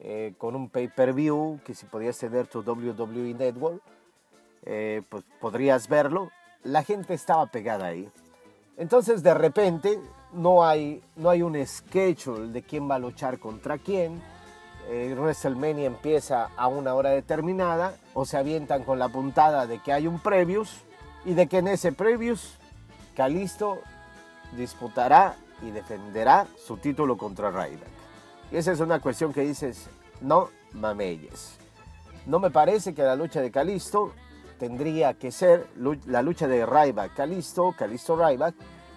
eh, 0.00 0.34
con 0.36 0.54
un 0.54 0.68
pay-per-view 0.68 1.60
que 1.64 1.74
si 1.74 1.86
podías 1.86 2.18
tener 2.18 2.46
tu 2.46 2.60
WWE 2.60 3.32
Network, 3.32 3.80
eh, 4.64 5.02
pues 5.08 5.24
podrías 5.40 5.88
verlo. 5.88 6.30
La 6.64 6.82
gente 6.82 7.14
estaba 7.14 7.46
pegada 7.46 7.86
ahí. 7.86 8.10
Entonces 8.76 9.22
de 9.22 9.32
repente 9.32 9.98
no 10.32 10.66
hay, 10.66 11.02
no 11.16 11.30
hay 11.30 11.40
un 11.40 11.56
schedule 11.66 12.52
de 12.52 12.62
quién 12.62 12.90
va 12.90 12.96
a 12.96 12.98
luchar 12.98 13.38
contra 13.38 13.78
quién. 13.78 14.20
Eh, 14.88 15.14
WrestleMania 15.18 15.86
empieza 15.86 16.50
a 16.56 16.68
una 16.68 16.94
hora 16.94 17.10
determinada 17.10 17.96
o 18.14 18.24
se 18.24 18.36
avientan 18.36 18.84
con 18.84 18.98
la 18.98 19.08
puntada 19.08 19.66
de 19.66 19.80
que 19.80 19.92
hay 19.92 20.06
un 20.06 20.20
previous 20.20 20.82
y 21.24 21.34
de 21.34 21.48
que 21.48 21.58
en 21.58 21.68
ese 21.68 21.90
previous 21.90 22.56
Calisto 23.16 23.80
disputará 24.56 25.34
y 25.62 25.70
defenderá 25.70 26.46
su 26.56 26.76
título 26.76 27.16
contra 27.16 27.50
Ryback. 27.50 27.88
Y 28.52 28.56
esa 28.56 28.72
es 28.72 28.80
una 28.80 29.00
cuestión 29.00 29.32
que 29.32 29.40
dices, 29.40 29.88
no 30.20 30.50
mameyes. 30.72 31.58
No 32.26 32.38
me 32.38 32.50
parece 32.50 32.94
que 32.94 33.02
la 33.02 33.16
lucha 33.16 33.40
de 33.40 33.50
Calisto 33.50 34.12
tendría 34.58 35.14
que 35.14 35.32
ser 35.32 35.66
la 36.06 36.22
lucha 36.22 36.46
de 36.46 36.64
Ryback 36.64 37.14
Calisto, 37.14 37.74
Calisto 37.76 38.16
Ryback. 38.16 38.54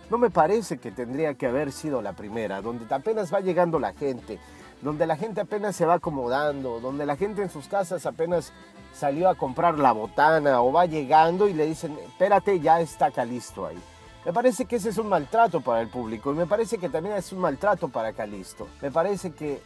No 0.10 0.18
me 0.18 0.30
parece 0.30 0.78
que 0.78 0.92
tendría 0.92 1.34
que 1.36 1.48
haber 1.48 1.72
sido 1.72 2.02
la 2.02 2.14
primera, 2.14 2.62
donde 2.62 2.94
apenas 2.94 3.34
va 3.34 3.40
llegando 3.40 3.80
la 3.80 3.94
gente, 3.94 4.40
donde 4.82 5.06
la 5.06 5.18
gente 5.18 5.42
apenas 5.42 5.76
se 5.76 5.86
va 5.86 5.96
acomodando, 5.96 6.80
donde 6.80 7.06
la 7.06 7.16
gente 7.16 7.42
en 7.42 7.50
sus 7.50 7.68
casas 7.68 8.06
apenas 8.06 8.54
salió 8.94 9.30
a 9.30 9.36
comprar 9.36 9.78
la 9.78 9.92
botana 9.92 10.62
o 10.62 10.72
va 10.72 10.86
llegando 10.86 11.48
y 11.48 11.54
le 11.54 11.66
dicen, 11.66 11.98
espérate, 12.00 12.60
ya 12.60 12.80
está 12.80 13.12
Calisto 13.12 13.66
ahí. 13.66 13.80
Me 14.26 14.34
parece 14.34 14.66
que 14.66 14.78
ese 14.78 14.90
es 14.90 14.98
un 14.98 15.08
maltrato 15.08 15.62
para 15.62 15.82
el 15.82 15.88
público 15.88 16.32
y 16.32 16.36
me 16.36 16.46
parece 16.46 16.78
que 16.78 16.90
también 16.90 17.16
es 17.16 17.32
un 17.32 17.40
maltrato 17.40 17.88
para 17.90 18.14
Calisto. 18.14 18.68
Me 18.82 18.92
parece 18.92 19.32
que 19.32 19.62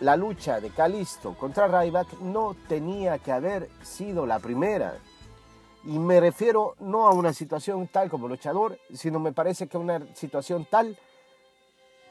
la 0.00 0.16
lucha 0.16 0.60
de 0.60 0.70
Calisto 0.70 1.34
contra 1.34 1.68
Ryback 1.68 2.20
no 2.20 2.56
tenía 2.68 3.18
que 3.18 3.32
haber 3.32 3.68
sido 3.82 4.26
la 4.26 4.40
primera. 4.40 4.98
Y 5.84 5.98
me 5.98 6.18
refiero 6.18 6.74
no 6.80 7.06
a 7.06 7.12
una 7.12 7.32
situación 7.32 7.86
tal 7.88 8.10
como 8.10 8.26
luchador, 8.26 8.78
sino 8.92 9.20
me 9.20 9.32
parece 9.32 9.68
que 9.68 9.78
una 9.78 10.00
situación 10.14 10.66
tal 10.68 10.98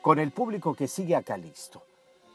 con 0.01 0.19
el 0.19 0.31
público 0.31 0.73
que 0.73 0.88
sigue 0.88 1.15
a 1.15 1.23
Calisto. 1.23 1.81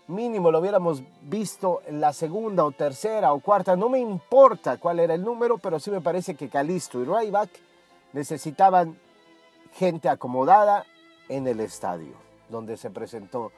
Mínimo 0.08 0.50
lo 0.50 0.60
hubiéramos 0.60 1.02
visto 1.20 1.82
en 1.86 2.00
la 2.00 2.14
segunda 2.14 2.64
o 2.64 2.72
tercera 2.72 3.34
o 3.34 3.40
cuarta, 3.40 3.76
no 3.76 3.90
me 3.90 3.98
importa 3.98 4.78
cuál 4.78 5.00
era 5.00 5.12
el 5.12 5.22
número, 5.22 5.58
pero 5.58 5.78
sí 5.78 5.90
me 5.90 6.00
parece 6.00 6.34
que 6.34 6.48
Calisto 6.48 7.00
y 7.00 7.04
Ryback 7.04 7.50
necesitaban 8.14 8.98
gente 9.74 10.08
acomodada 10.08 10.86
en 11.28 11.46
el 11.46 11.60
estadio 11.60 12.14
donde 12.48 12.78
se 12.78 12.88
presentó 12.88 13.52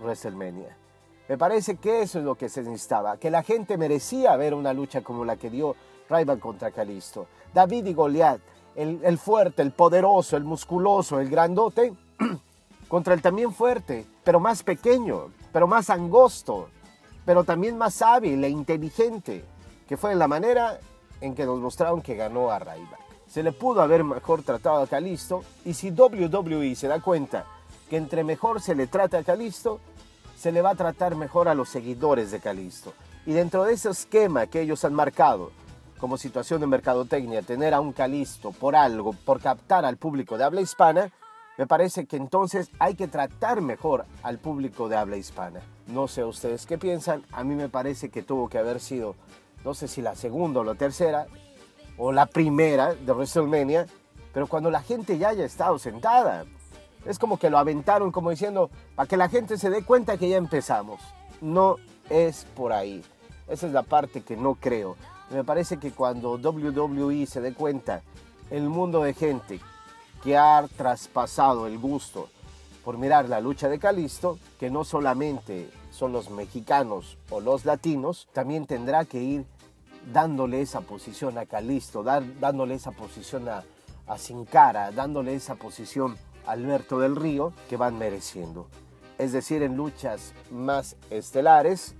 WrestleMania. 0.00 0.76
Me 1.28 1.38
parece 1.38 1.76
que 1.76 2.02
eso 2.02 2.18
es 2.18 2.24
lo 2.24 2.34
que 2.34 2.48
se 2.48 2.62
necesitaba, 2.62 3.16
que 3.16 3.30
la 3.30 3.44
gente 3.44 3.78
merecía 3.78 4.36
ver 4.36 4.54
una 4.54 4.72
lucha 4.72 5.02
como 5.02 5.24
la 5.24 5.36
que 5.36 5.50
dio 5.50 5.76
Ryback 6.10 6.40
contra 6.40 6.72
Calisto. 6.72 7.28
David 7.54 7.86
y 7.86 7.94
Goliat, 7.94 8.40
el, 8.74 9.00
el 9.04 9.18
fuerte, 9.18 9.62
el 9.62 9.70
poderoso, 9.70 10.36
el 10.36 10.42
musculoso, 10.42 11.20
el 11.20 11.30
grandote, 11.30 11.94
contra 12.88 13.14
el 13.14 13.22
también 13.22 13.52
fuerte, 13.52 14.04
pero 14.24 14.40
más 14.40 14.62
pequeño, 14.64 15.30
pero 15.56 15.66
más 15.66 15.88
angosto, 15.88 16.68
pero 17.24 17.42
también 17.42 17.78
más 17.78 18.02
hábil 18.02 18.44
e 18.44 18.50
inteligente, 18.50 19.42
que 19.88 19.96
fue 19.96 20.14
la 20.14 20.28
manera 20.28 20.78
en 21.22 21.34
que 21.34 21.46
nos 21.46 21.58
mostraron 21.60 22.02
que 22.02 22.14
ganó 22.14 22.50
a 22.50 22.58
Ryback 22.58 23.06
se 23.26 23.42
le 23.42 23.52
pudo 23.52 23.80
haber 23.80 24.04
mejor 24.04 24.42
tratado 24.42 24.82
a 24.82 24.86
Calisto 24.86 25.44
y 25.64 25.72
si 25.72 25.90
WWE 25.90 26.74
se 26.74 26.88
da 26.88 27.00
cuenta 27.00 27.46
que 27.88 27.96
entre 27.96 28.22
mejor 28.22 28.60
se 28.60 28.74
le 28.74 28.86
trata 28.86 29.16
a 29.16 29.24
Calisto, 29.24 29.80
se 30.36 30.52
le 30.52 30.60
va 30.60 30.72
a 30.72 30.74
tratar 30.74 31.16
mejor 31.16 31.48
a 31.48 31.54
los 31.54 31.70
seguidores 31.70 32.30
de 32.30 32.40
Calisto. 32.40 32.92
Y 33.24 33.32
dentro 33.32 33.64
de 33.64 33.72
ese 33.72 33.88
esquema 33.88 34.48
que 34.48 34.60
ellos 34.60 34.84
han 34.84 34.92
marcado 34.92 35.52
como 35.98 36.18
situación 36.18 36.60
de 36.60 36.66
mercadotecnia, 36.66 37.40
tener 37.40 37.72
a 37.72 37.80
un 37.80 37.94
Calisto 37.94 38.52
por 38.52 38.76
algo, 38.76 39.14
por 39.14 39.40
captar 39.40 39.86
al 39.86 39.96
público 39.96 40.36
de 40.36 40.44
habla 40.44 40.60
hispana, 40.60 41.10
me 41.56 41.66
parece 41.66 42.06
que 42.06 42.16
entonces 42.16 42.70
hay 42.78 42.94
que 42.94 43.08
tratar 43.08 43.60
mejor 43.62 44.04
al 44.22 44.38
público 44.38 44.88
de 44.88 44.96
habla 44.96 45.16
hispana. 45.16 45.60
No 45.86 46.06
sé 46.06 46.24
ustedes 46.24 46.66
qué 46.66 46.76
piensan, 46.76 47.24
a 47.32 47.44
mí 47.44 47.54
me 47.54 47.68
parece 47.68 48.10
que 48.10 48.22
tuvo 48.22 48.48
que 48.48 48.58
haber 48.58 48.80
sido, 48.80 49.14
no 49.64 49.72
sé 49.72 49.88
si 49.88 50.02
la 50.02 50.14
segunda 50.14 50.60
o 50.60 50.64
la 50.64 50.74
tercera, 50.74 51.26
o 51.96 52.12
la 52.12 52.26
primera 52.26 52.94
de 52.94 53.12
WrestleMania, 53.12 53.86
pero 54.34 54.46
cuando 54.46 54.70
la 54.70 54.82
gente 54.82 55.16
ya 55.16 55.30
haya 55.30 55.44
estado 55.44 55.78
sentada. 55.78 56.44
Es 57.06 57.18
como 57.18 57.38
que 57.38 57.50
lo 57.50 57.56
aventaron 57.56 58.10
como 58.10 58.30
diciendo, 58.30 58.68
para 58.94 59.08
que 59.08 59.16
la 59.16 59.28
gente 59.28 59.56
se 59.56 59.70
dé 59.70 59.82
cuenta 59.84 60.18
que 60.18 60.28
ya 60.28 60.36
empezamos. 60.36 61.00
No 61.40 61.76
es 62.10 62.44
por 62.56 62.72
ahí. 62.72 63.02
Esa 63.48 63.68
es 63.68 63.72
la 63.72 63.84
parte 63.84 64.22
que 64.22 64.36
no 64.36 64.56
creo. 64.56 64.96
Me 65.30 65.44
parece 65.44 65.78
que 65.78 65.92
cuando 65.92 66.34
WWE 66.34 67.26
se 67.26 67.40
dé 67.40 67.54
cuenta, 67.54 68.02
el 68.50 68.68
mundo 68.68 69.02
de 69.02 69.14
gente 69.14 69.60
que 70.26 70.36
ha 70.36 70.66
traspasado 70.76 71.68
el 71.68 71.78
gusto 71.78 72.28
por 72.84 72.98
mirar 72.98 73.28
la 73.28 73.40
lucha 73.40 73.68
de 73.68 73.78
Calisto, 73.78 74.40
que 74.58 74.70
no 74.70 74.82
solamente 74.82 75.70
son 75.92 76.10
los 76.10 76.30
mexicanos 76.30 77.16
o 77.30 77.38
los 77.38 77.64
latinos, 77.64 78.26
también 78.32 78.66
tendrá 78.66 79.04
que 79.04 79.22
ir 79.22 79.46
dándole 80.12 80.62
esa 80.62 80.80
posición 80.80 81.38
a 81.38 81.46
Calisto, 81.46 82.02
dándole 82.02 82.74
esa 82.74 82.90
posición 82.90 83.48
a, 83.48 83.62
a 84.08 84.18
Sin 84.18 84.46
Cara, 84.46 84.90
dándole 84.90 85.32
esa 85.32 85.54
posición 85.54 86.18
a 86.44 86.50
Alberto 86.50 86.98
del 86.98 87.14
Río 87.14 87.52
que 87.68 87.76
van 87.76 87.96
mereciendo. 87.96 88.66
Es 89.18 89.30
decir, 89.30 89.62
en 89.62 89.76
luchas 89.76 90.32
más 90.50 90.96
estelares, 91.10 91.94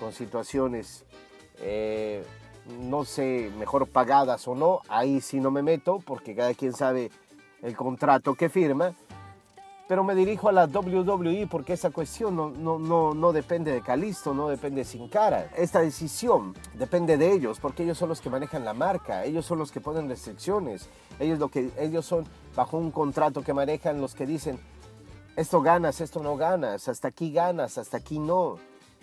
con 0.00 0.12
situaciones, 0.12 1.04
eh, 1.60 2.24
no 2.80 3.04
sé, 3.04 3.52
mejor 3.56 3.86
pagadas 3.86 4.48
o 4.48 4.56
no, 4.56 4.80
ahí 4.88 5.20
sí 5.20 5.38
no 5.38 5.52
me 5.52 5.62
meto 5.62 6.00
porque 6.04 6.34
cada 6.34 6.54
quien 6.54 6.72
sabe 6.72 7.12
el 7.62 7.76
contrato 7.76 8.34
que 8.34 8.48
firma, 8.48 8.94
pero 9.88 10.04
me 10.04 10.14
dirijo 10.14 10.50
a 10.50 10.52
la 10.52 10.66
WWE 10.66 11.46
porque 11.50 11.72
esa 11.72 11.90
cuestión 11.90 12.36
no, 12.36 12.50
no, 12.50 12.78
no, 12.78 13.14
no, 13.14 13.32
depende 13.32 13.72
de 13.72 13.80
Calisto, 13.80 14.34
no 14.34 14.48
depende 14.48 14.82
de 14.82 14.84
Sin 14.84 15.08
Cara. 15.08 15.50
Esta 15.56 15.80
decisión 15.80 16.54
depende 16.74 17.16
de 17.16 17.32
ellos 17.32 17.58
porque 17.58 17.84
ellos 17.84 17.96
son 17.96 18.10
los 18.10 18.20
que 18.20 18.28
manejan 18.28 18.66
la 18.66 18.74
marca, 18.74 19.24
ellos 19.24 19.46
son 19.46 19.58
los 19.58 19.72
que 19.72 19.80
ponen 19.80 20.08
restricciones, 20.08 20.90
ellos, 21.18 21.38
lo 21.38 21.48
que, 21.48 21.70
ellos 21.78 22.04
son 22.04 22.24
bajo 22.54 22.76
un 22.76 22.90
contrato 22.90 23.42
que 23.42 23.54
manejan 23.54 24.00
los 24.00 24.14
que 24.14 24.26
dicen, 24.26 24.60
esto 25.36 25.62
ganas, 25.62 26.02
esto 26.02 26.22
no 26.22 26.36
ganas, 26.36 26.86
hasta 26.88 27.08
aquí 27.08 27.32
ganas, 27.32 27.78
hasta 27.78 27.96
aquí 27.96 28.18
no, 28.18 28.56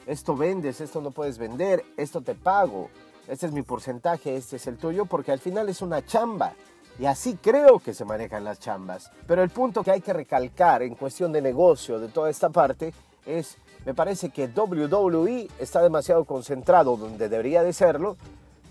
esto 0.06 0.38
vendes, 0.38 0.82
esto 0.82 1.02
no 1.02 1.10
puedes 1.10 1.40
vender, 1.40 1.84
esto 1.98 2.22
te 2.22 2.36
pago. 2.36 2.90
este 3.28 3.48
es 3.48 3.54
mi 3.54 3.64
porcentaje, 3.64 4.36
este 4.36 4.58
es 4.58 4.68
el 4.68 4.78
tuyo, 4.78 5.06
porque 5.06 5.32
al 5.32 5.40
final 5.40 5.68
es 5.68 5.82
una 5.82 6.06
chamba. 6.06 6.54
Y 7.00 7.06
así 7.06 7.38
creo 7.42 7.80
que 7.80 7.94
se 7.94 8.06
manejan 8.06 8.44
las 8.44 8.60
chambas. 8.60 9.12
Pero 9.28 9.44
el 9.44 9.50
punto 9.50 9.84
que 9.84 9.92
hay 9.92 10.02
que 10.02 10.14
recalcar 10.14 10.82
en 10.82 10.96
cuestión 10.96 11.32
de 11.32 11.42
negocio 11.42 12.00
de 12.00 12.08
toda 12.08 12.30
esta 12.30 12.50
parte 12.50 12.94
es, 13.26 13.58
me 13.86 13.94
parece 13.94 14.30
que 14.30 14.48
WWE 14.48 15.50
está 15.60 15.82
demasiado 15.82 16.26
concentrado 16.26 16.96
donde 16.96 17.28
debería 17.28 17.64
de 17.64 17.74
serlo, 17.74 18.16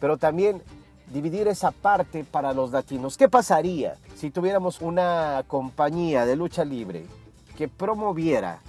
pero 0.01 0.17
también 0.17 0.63
dividir 1.13 1.49
esa 1.49 1.71
parte 1.71 2.25
para 2.25 2.53
los 2.55 2.73
latinos. 2.73 3.17
¿Qué 3.17 3.29
pasaría 3.29 3.97
si 4.17 4.31
tuviéramos 4.31 4.81
una 4.81 5.45
compañía 5.47 6.25
de 6.25 6.37
lucha 6.37 6.65
libre 6.65 7.07
que 7.57 7.69
promoviera 7.69 8.61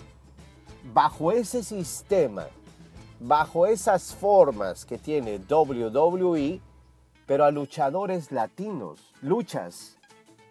bajo 0.93 1.31
ese 1.31 1.63
sistema, 1.63 2.47
bajo 3.19 3.65
esas 3.65 4.13
formas 4.13 4.85
que 4.85 4.97
tiene 4.97 5.39
WWE, 5.50 6.59
pero 7.25 7.45
a 7.45 7.51
luchadores 7.51 8.31
latinos, 8.31 9.13
luchas 9.25 9.98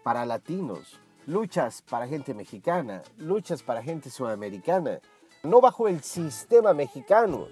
para 0.02 0.26
latinos, 0.26 0.98
luchas 1.26 1.80
para 1.88 2.08
gente 2.08 2.34
mexicana, 2.34 3.02
luchas 3.18 3.62
para 3.62 3.84
gente 3.84 4.10
sudamericana, 4.10 4.98
no 5.44 5.60
bajo 5.60 5.86
el 5.86 6.02
sistema 6.02 6.74
mexicano, 6.74 7.46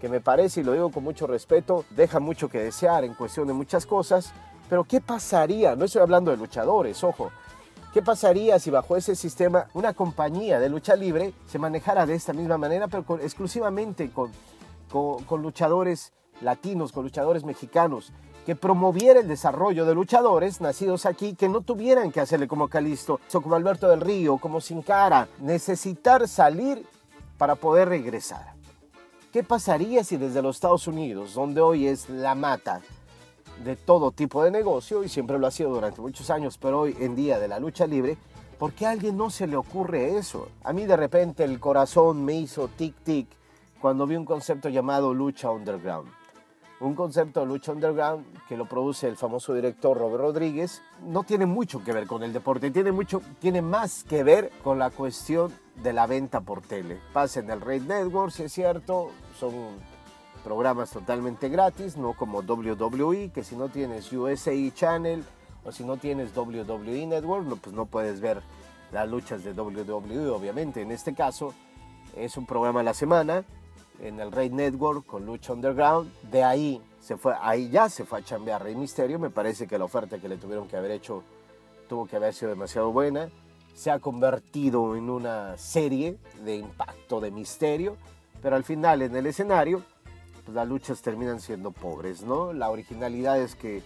que 0.00 0.08
me 0.08 0.22
parece, 0.22 0.60
y 0.60 0.64
lo 0.64 0.72
digo 0.72 0.90
con 0.90 1.04
mucho 1.04 1.26
respeto, 1.26 1.84
deja 1.90 2.18
mucho 2.18 2.48
que 2.48 2.60
desear 2.60 3.04
en 3.04 3.12
cuestión 3.12 3.46
de 3.46 3.52
muchas 3.52 3.84
cosas, 3.84 4.32
pero 4.70 4.84
¿qué 4.84 5.02
pasaría? 5.02 5.76
No 5.76 5.84
estoy 5.84 6.00
hablando 6.00 6.30
de 6.30 6.38
luchadores, 6.38 7.04
ojo. 7.04 7.30
¿Qué 7.92 8.00
pasaría 8.00 8.58
si 8.58 8.70
bajo 8.70 8.96
ese 8.96 9.14
sistema 9.14 9.66
una 9.74 9.92
compañía 9.92 10.58
de 10.60 10.70
lucha 10.70 10.96
libre 10.96 11.34
se 11.46 11.58
manejara 11.58 12.06
de 12.06 12.14
esta 12.14 12.32
misma 12.32 12.56
manera, 12.56 12.88
pero 12.88 13.18
exclusivamente 13.20 14.10
con, 14.10 14.32
con 14.90 15.42
luchadores 15.42 16.14
latinos, 16.40 16.90
con 16.90 17.04
luchadores 17.04 17.44
mexicanos? 17.44 18.14
Que 18.44 18.54
promoviera 18.54 19.20
el 19.20 19.28
desarrollo 19.28 19.86
de 19.86 19.94
luchadores 19.94 20.60
nacidos 20.60 21.06
aquí 21.06 21.34
que 21.34 21.48
no 21.48 21.62
tuvieran 21.62 22.12
que 22.12 22.20
hacerle 22.20 22.46
como 22.46 22.68
Calisto, 22.68 23.20
o 23.32 23.40
como 23.40 23.54
Alberto 23.54 23.88
del 23.88 24.00
Río, 24.00 24.36
como 24.38 24.60
Sin 24.60 24.82
Cara, 24.82 25.28
necesitar 25.40 26.28
salir 26.28 26.86
para 27.38 27.54
poder 27.54 27.88
regresar. 27.88 28.52
¿Qué 29.32 29.42
pasaría 29.42 30.04
si 30.04 30.16
desde 30.16 30.42
los 30.42 30.56
Estados 30.56 30.86
Unidos, 30.86 31.34
donde 31.34 31.60
hoy 31.60 31.86
es 31.86 32.08
la 32.08 32.34
mata 32.34 32.82
de 33.64 33.76
todo 33.76 34.10
tipo 34.10 34.44
de 34.44 34.50
negocio, 34.50 35.02
y 35.02 35.08
siempre 35.08 35.38
lo 35.38 35.46
ha 35.46 35.50
sido 35.50 35.70
durante 35.70 36.00
muchos 36.00 36.28
años, 36.30 36.58
pero 36.58 36.80
hoy 36.82 36.96
en 37.00 37.16
día 37.16 37.38
de 37.38 37.48
la 37.48 37.58
lucha 37.58 37.86
libre, 37.86 38.18
¿por 38.58 38.72
qué 38.72 38.86
a 38.86 38.90
alguien 38.90 39.16
no 39.16 39.30
se 39.30 39.46
le 39.46 39.56
ocurre 39.56 40.16
eso? 40.16 40.48
A 40.62 40.72
mí 40.72 40.84
de 40.84 40.96
repente 40.96 41.44
el 41.44 41.58
corazón 41.58 42.24
me 42.24 42.34
hizo 42.34 42.68
tic-tic 42.68 43.26
cuando 43.80 44.06
vi 44.06 44.16
un 44.16 44.24
concepto 44.24 44.68
llamado 44.68 45.14
lucha 45.14 45.50
underground 45.50 46.23
un 46.86 46.94
concepto 46.94 47.40
de 47.40 47.46
lucha 47.46 47.72
underground 47.72 48.26
que 48.48 48.56
lo 48.56 48.66
produce 48.66 49.08
el 49.08 49.16
famoso 49.16 49.54
director 49.54 49.96
Robert 49.96 50.22
Rodríguez, 50.22 50.82
no 51.02 51.22
tiene 51.22 51.46
mucho 51.46 51.82
que 51.82 51.92
ver 51.92 52.06
con 52.06 52.22
el 52.22 52.32
deporte, 52.32 52.70
tiene, 52.70 52.92
mucho, 52.92 53.22
tiene 53.38 53.62
más 53.62 54.04
que 54.04 54.22
ver 54.22 54.50
con 54.62 54.78
la 54.78 54.90
cuestión 54.90 55.52
de 55.82 55.92
la 55.92 56.06
venta 56.06 56.42
por 56.42 56.60
tele. 56.60 57.00
Pasa 57.12 57.40
en 57.40 57.50
el 57.50 57.60
Red 57.60 57.82
Network, 57.82 58.32
si 58.32 58.44
es 58.44 58.52
cierto, 58.52 59.10
son 59.38 59.52
programas 60.42 60.90
totalmente 60.90 61.48
gratis, 61.48 61.96
no 61.96 62.12
como 62.12 62.40
WWE, 62.40 63.30
que 63.30 63.44
si 63.44 63.56
no 63.56 63.68
tienes 63.68 64.12
USA 64.12 64.52
Channel 64.74 65.24
o 65.64 65.72
si 65.72 65.84
no 65.84 65.96
tienes 65.96 66.36
WWE 66.36 67.06
Network, 67.06 67.46
no, 67.46 67.56
pues 67.56 67.74
no 67.74 67.86
puedes 67.86 68.20
ver 68.20 68.42
las 68.92 69.08
luchas 69.08 69.42
de 69.42 69.52
WWE, 69.52 70.28
obviamente. 70.28 70.82
En 70.82 70.92
este 70.92 71.14
caso, 71.14 71.54
es 72.14 72.36
un 72.36 72.44
programa 72.44 72.80
a 72.80 72.84
la 72.84 72.94
semana 72.94 73.44
en 74.00 74.20
el 74.20 74.32
Rey 74.32 74.50
Network 74.50 75.06
con 75.06 75.26
Lucha 75.26 75.52
Underground. 75.52 76.12
De 76.30 76.42
ahí 76.42 76.80
se 77.00 77.16
fue, 77.16 77.34
ahí 77.40 77.68
ya 77.70 77.88
se 77.88 78.04
fue 78.04 78.20
a 78.20 78.24
chambear 78.24 78.62
Rey 78.62 78.74
Misterio. 78.74 79.18
Me 79.18 79.30
parece 79.30 79.66
que 79.66 79.78
la 79.78 79.84
oferta 79.84 80.18
que 80.18 80.28
le 80.28 80.36
tuvieron 80.36 80.68
que 80.68 80.76
haber 80.76 80.90
hecho 80.90 81.22
tuvo 81.88 82.06
que 82.06 82.16
haber 82.16 82.34
sido 82.34 82.50
demasiado 82.50 82.92
buena. 82.92 83.28
Se 83.74 83.90
ha 83.90 83.98
convertido 83.98 84.96
en 84.96 85.10
una 85.10 85.58
serie 85.58 86.16
de 86.44 86.56
impacto 86.56 87.20
de 87.20 87.30
misterio, 87.30 87.96
pero 88.40 88.56
al 88.56 88.64
final 88.64 89.02
en 89.02 89.16
el 89.16 89.26
escenario 89.26 89.82
pues 90.44 90.54
las 90.54 90.68
luchas 90.68 91.00
terminan 91.02 91.40
siendo 91.40 91.70
pobres, 91.70 92.22
¿no? 92.22 92.52
La 92.52 92.70
originalidad 92.70 93.40
es 93.40 93.54
que 93.54 93.82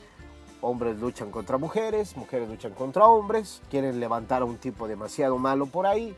hombres 0.61 0.99
luchan 0.99 1.31
contra 1.31 1.57
mujeres, 1.57 2.16
mujeres 2.16 2.49
luchan 2.49 2.73
contra 2.75 3.07
hombres, 3.07 3.62
quieren 3.71 4.01
levantar 4.01 4.42
a 4.42 4.44
un 4.44 4.57
tipo 4.59 4.88
demasiado 4.88 5.38
malo 5.38 5.66
por 5.66 5.87
ahí, 5.87 6.16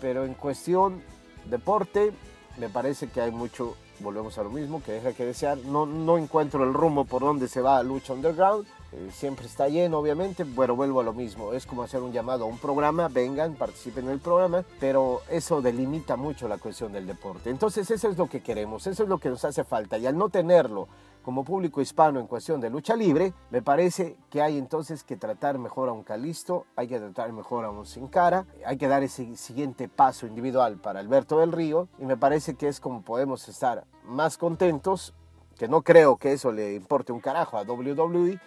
pero 0.00 0.24
en 0.24 0.34
cuestión 0.34 1.02
deporte 1.50 2.12
me 2.58 2.68
parece 2.68 3.08
que 3.08 3.20
hay 3.20 3.30
mucho, 3.30 3.76
volvemos 4.00 4.38
a 4.38 4.42
lo 4.42 4.50
mismo, 4.50 4.82
que 4.82 4.92
deja 4.92 5.12
que 5.12 5.24
desear. 5.24 5.58
No, 5.58 5.86
no 5.86 6.18
encuentro 6.18 6.64
el 6.64 6.72
rumbo 6.72 7.04
por 7.04 7.22
donde 7.22 7.48
se 7.48 7.60
va 7.60 7.82
Lucha 7.82 8.12
Underground. 8.12 8.66
Eh, 8.92 9.10
siempre 9.12 9.46
está 9.46 9.68
lleno, 9.68 9.98
obviamente, 9.98 10.44
pero 10.44 10.76
vuelvo 10.76 11.00
a 11.00 11.04
lo 11.04 11.12
mismo. 11.12 11.52
Es 11.52 11.66
como 11.66 11.82
hacer 11.82 12.02
un 12.02 12.12
llamado 12.12 12.44
a 12.44 12.48
un 12.48 12.58
programa, 12.58 13.08
vengan, 13.08 13.54
participen 13.54 14.06
en 14.06 14.12
el 14.12 14.20
programa, 14.20 14.64
pero 14.80 15.22
eso 15.28 15.60
delimita 15.60 16.16
mucho 16.16 16.48
la 16.48 16.58
cuestión 16.58 16.92
del 16.92 17.06
deporte. 17.06 17.50
Entonces 17.50 17.90
eso 17.90 18.08
es 18.08 18.16
lo 18.16 18.28
que 18.28 18.42
queremos, 18.42 18.86
eso 18.86 19.02
es 19.02 19.08
lo 19.08 19.18
que 19.18 19.28
nos 19.28 19.44
hace 19.44 19.64
falta. 19.64 19.98
Y 19.98 20.06
al 20.06 20.16
no 20.16 20.28
tenerlo 20.28 20.88
como 21.26 21.42
público 21.42 21.80
hispano 21.80 22.20
en 22.20 22.28
cuestión 22.28 22.60
de 22.60 22.70
lucha 22.70 22.94
libre, 22.94 23.34
me 23.50 23.60
parece 23.60 24.16
que 24.30 24.42
hay 24.42 24.56
entonces 24.58 25.02
que 25.02 25.16
tratar 25.16 25.58
mejor 25.58 25.88
a 25.88 25.92
un 25.92 26.04
Calisto, 26.04 26.66
hay 26.76 26.86
que 26.86 27.00
tratar 27.00 27.32
mejor 27.32 27.64
a 27.64 27.70
un 27.72 27.84
Sin 27.84 28.06
Cara, 28.06 28.46
hay 28.64 28.76
que 28.76 28.86
dar 28.86 29.02
ese 29.02 29.34
siguiente 29.34 29.88
paso 29.88 30.28
individual 30.28 30.76
para 30.76 31.00
Alberto 31.00 31.40
del 31.40 31.50
Río, 31.50 31.88
y 31.98 32.04
me 32.04 32.16
parece 32.16 32.54
que 32.54 32.68
es 32.68 32.78
como 32.78 33.02
podemos 33.02 33.48
estar 33.48 33.88
más 34.04 34.38
contentos, 34.38 35.14
que 35.58 35.66
no 35.66 35.82
creo 35.82 36.16
que 36.16 36.32
eso 36.32 36.52
le 36.52 36.74
importe 36.74 37.10
un 37.10 37.18
carajo 37.18 37.58
a 37.58 37.62
WWE, 37.62 38.38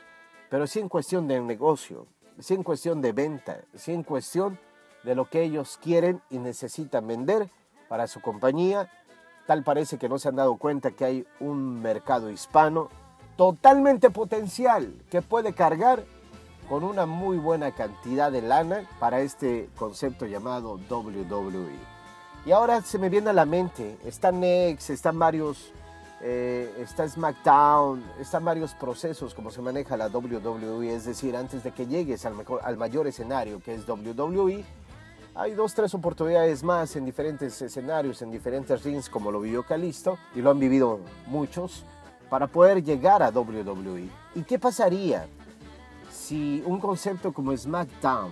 pero 0.50 0.66
sí 0.66 0.80
en 0.80 0.88
cuestión 0.88 1.28
de 1.28 1.42
negocio, 1.42 2.08
sí 2.40 2.54
en 2.54 2.64
cuestión 2.64 3.02
de 3.02 3.12
venta, 3.12 3.60
sí 3.76 3.92
en 3.92 4.04
cuestión 4.04 4.58
de 5.04 5.16
lo 5.16 5.30
que 5.30 5.44
ellos 5.44 5.78
quieren 5.84 6.22
y 6.30 6.38
necesitan 6.38 7.06
vender 7.06 7.50
para 7.90 8.08
su 8.08 8.22
compañía. 8.22 8.90
Tal 9.50 9.64
parece 9.64 9.98
que 9.98 10.08
no 10.08 10.20
se 10.20 10.30
han 10.30 10.36
dado 10.36 10.58
cuenta 10.58 10.92
que 10.92 11.06
hay 11.06 11.28
un 11.40 11.82
mercado 11.82 12.30
hispano 12.30 12.90
totalmente 13.36 14.12
potencial 14.12 14.94
que 15.10 15.24
puede 15.24 15.54
cargar 15.54 16.04
con 16.70 16.84
una 16.84 17.08
muy 17.08 17.40
buena 17.40 17.72
cantidad 17.72 18.32
de 18.32 18.44
lana 18.44 18.88
para 19.00 19.22
este 19.22 19.68
concepto 19.76 20.28
llamado 20.28 20.80
WWE. 20.88 21.74
Y 22.46 22.52
ahora 22.52 22.84
se 22.84 23.00
me 23.00 23.10
viene 23.10 23.32
a 23.32 23.34
la 23.34 23.46
mente, 23.46 23.98
está 24.06 24.32
Next, 24.32 24.92
están 24.92 25.18
varios 25.18 25.74
eh, 26.22 26.72
está 26.78 27.10
SmackDown, 27.10 28.04
están 28.20 28.46
varios 28.46 28.76
procesos 28.76 29.34
como 29.34 29.50
se 29.50 29.64
maneja 29.64 29.98
la 29.98 30.10
WWE, 30.10 30.94
es 30.94 31.06
decir, 31.06 31.36
antes 31.36 31.64
de 31.64 31.72
que 31.72 31.88
llegues 31.88 32.24
al, 32.28 32.36
mejor, 32.36 32.62
al 32.64 32.78
mayor 32.78 33.08
escenario 33.08 33.64
que 33.64 33.74
es 33.74 33.90
WWE, 33.90 34.64
hay 35.36 35.54
dos, 35.54 35.74
tres 35.74 35.94
oportunidades 35.94 36.64
más 36.64 36.96
en 36.96 37.06
diferentes 37.06 37.62
escenarios, 37.62 38.22
en 38.22 38.32
diferentes 38.32 38.84
rings, 38.84 39.10
como 39.10 39.32
lo 39.32 39.40
vivió 39.40 39.64
Calisto, 39.64 40.18
y 40.36 40.42
lo 40.42 40.52
han 40.52 40.60
vivido 40.60 41.00
muchos, 41.28 41.86
para 42.30 42.48
poder 42.48 42.84
llegar 42.84 43.24
a 43.24 43.30
WWE. 43.30 44.10
¿Y 44.36 44.44
qué 44.44 44.60
pasaría 44.60 45.28
si 46.12 46.64
un 46.66 46.80
concepto 46.80 47.34
como 47.34 47.56
SmackDown, 47.56 48.32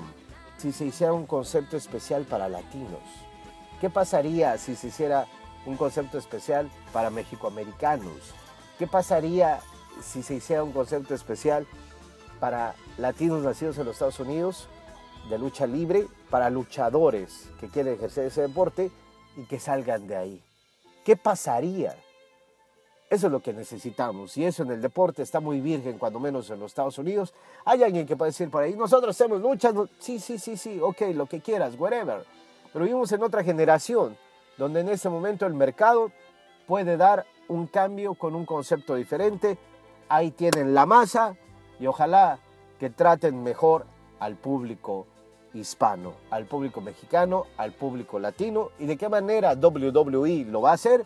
si 0.57 0.71
se 0.71 0.85
hiciera 0.85 1.13
un 1.13 1.25
concepto 1.25 1.77
especial 1.77 2.23
para 2.23 2.49
latinos? 2.49 3.01
¿Qué 3.81 3.89
pasaría 3.89 4.57
si 4.57 4.75
se 4.75 4.87
hiciera 4.87 5.27
un 5.67 5.75
concepto 5.75 6.17
especial 6.17 6.69
para 6.93 7.09
mexicoamericanos. 7.09 8.33
¿Qué 8.79 8.87
pasaría 8.87 9.59
si 10.01 10.23
se 10.23 10.35
hiciera 10.35 10.63
un 10.63 10.71
concepto 10.71 11.13
especial 11.13 11.67
para 12.39 12.75
latinos 12.97 13.43
nacidos 13.43 13.77
en 13.77 13.85
los 13.85 13.95
Estados 13.95 14.19
Unidos 14.19 14.69
de 15.29 15.37
lucha 15.37 15.67
libre, 15.67 16.07
para 16.29 16.49
luchadores 16.49 17.49
que 17.59 17.67
quieren 17.67 17.93
ejercer 17.93 18.25
ese 18.25 18.41
deporte 18.41 18.91
y 19.35 19.45
que 19.45 19.59
salgan 19.59 20.07
de 20.07 20.15
ahí? 20.15 20.43
¿Qué 21.03 21.15
pasaría? 21.15 21.95
Eso 23.09 23.27
es 23.27 23.31
lo 23.31 23.39
que 23.41 23.53
necesitamos. 23.53 24.35
Y 24.37 24.45
eso 24.45 24.63
en 24.63 24.71
el 24.71 24.81
deporte 24.81 25.21
está 25.23 25.39
muy 25.39 25.61
virgen, 25.61 25.97
cuando 25.97 26.19
menos 26.19 26.49
en 26.49 26.59
los 26.59 26.71
Estados 26.71 26.97
Unidos. 26.97 27.33
Hay 27.63 27.83
alguien 27.83 28.05
que 28.05 28.17
puede 28.17 28.31
decir 28.31 28.49
por 28.49 28.63
ahí, 28.63 28.75
nosotros 28.75 29.15
hacemos 29.15 29.41
luchas. 29.41 29.73
Sí, 29.99 30.19
sí, 30.19 30.37
sí, 30.37 30.57
sí, 30.57 30.79
ok, 30.81 31.01
lo 31.13 31.25
que 31.25 31.39
quieras, 31.39 31.75
whatever. 31.77 32.25
Pero 32.73 32.83
vivimos 32.83 33.11
en 33.11 33.23
otra 33.23 33.43
generación 33.43 34.17
donde 34.57 34.81
en 34.81 34.89
ese 34.89 35.09
momento 35.09 35.45
el 35.45 35.53
mercado 35.53 36.11
puede 36.65 36.97
dar 36.97 37.25
un 37.47 37.67
cambio 37.67 38.15
con 38.15 38.35
un 38.35 38.45
concepto 38.45 38.95
diferente. 38.95 39.57
Ahí 40.09 40.31
tienen 40.31 40.73
la 40.73 40.85
masa 40.85 41.35
y 41.79 41.87
ojalá 41.87 42.39
que 42.79 42.89
traten 42.89 43.43
mejor 43.43 43.85
al 44.19 44.35
público 44.35 45.07
hispano, 45.57 46.13
al 46.29 46.45
público 46.45 46.81
mexicano, 46.81 47.45
al 47.57 47.73
público 47.73 48.19
latino. 48.19 48.69
¿Y 48.79 48.85
de 48.85 48.97
qué 48.97 49.09
manera 49.09 49.53
WWE 49.53 50.45
lo 50.45 50.61
va 50.61 50.71
a 50.71 50.73
hacer? 50.73 51.05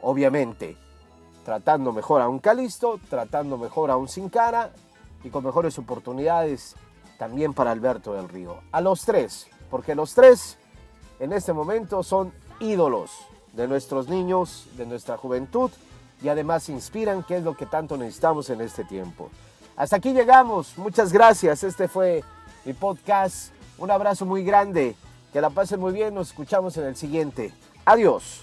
Obviamente, 0.00 0.76
tratando 1.44 1.92
mejor 1.92 2.20
a 2.22 2.28
un 2.28 2.38
Calisto, 2.38 2.98
tratando 3.08 3.58
mejor 3.58 3.90
a 3.90 3.96
un 3.96 4.08
Sin 4.08 4.28
Cara 4.28 4.72
y 5.22 5.30
con 5.30 5.44
mejores 5.44 5.78
oportunidades 5.78 6.76
también 7.18 7.54
para 7.54 7.70
Alberto 7.70 8.14
del 8.14 8.28
Río. 8.28 8.58
A 8.72 8.80
los 8.80 9.04
tres, 9.04 9.48
porque 9.70 9.94
los 9.94 10.14
tres 10.14 10.58
en 11.20 11.32
este 11.32 11.52
momento 11.52 12.02
son 12.02 12.32
ídolos 12.60 13.10
de 13.52 13.68
nuestros 13.68 14.08
niños, 14.08 14.66
de 14.76 14.86
nuestra 14.86 15.16
juventud, 15.16 15.70
y 16.22 16.28
además 16.28 16.68
inspiran, 16.68 17.22
que 17.22 17.36
es 17.36 17.44
lo 17.44 17.56
que 17.56 17.66
tanto 17.66 17.96
necesitamos 17.96 18.50
en 18.50 18.60
este 18.60 18.84
tiempo. 18.84 19.30
Hasta 19.76 19.96
aquí 19.96 20.12
llegamos, 20.12 20.76
muchas 20.78 21.12
gracias, 21.12 21.64
este 21.64 21.88
fue 21.88 22.22
mi 22.64 22.72
podcast, 22.72 23.52
un 23.78 23.90
abrazo 23.90 24.26
muy 24.26 24.44
grande, 24.44 24.94
que 25.32 25.40
la 25.40 25.50
pasen 25.50 25.80
muy 25.80 25.92
bien, 25.92 26.14
nos 26.14 26.28
escuchamos 26.28 26.76
en 26.76 26.84
el 26.84 26.96
siguiente. 26.96 27.52
Adiós. 27.84 28.42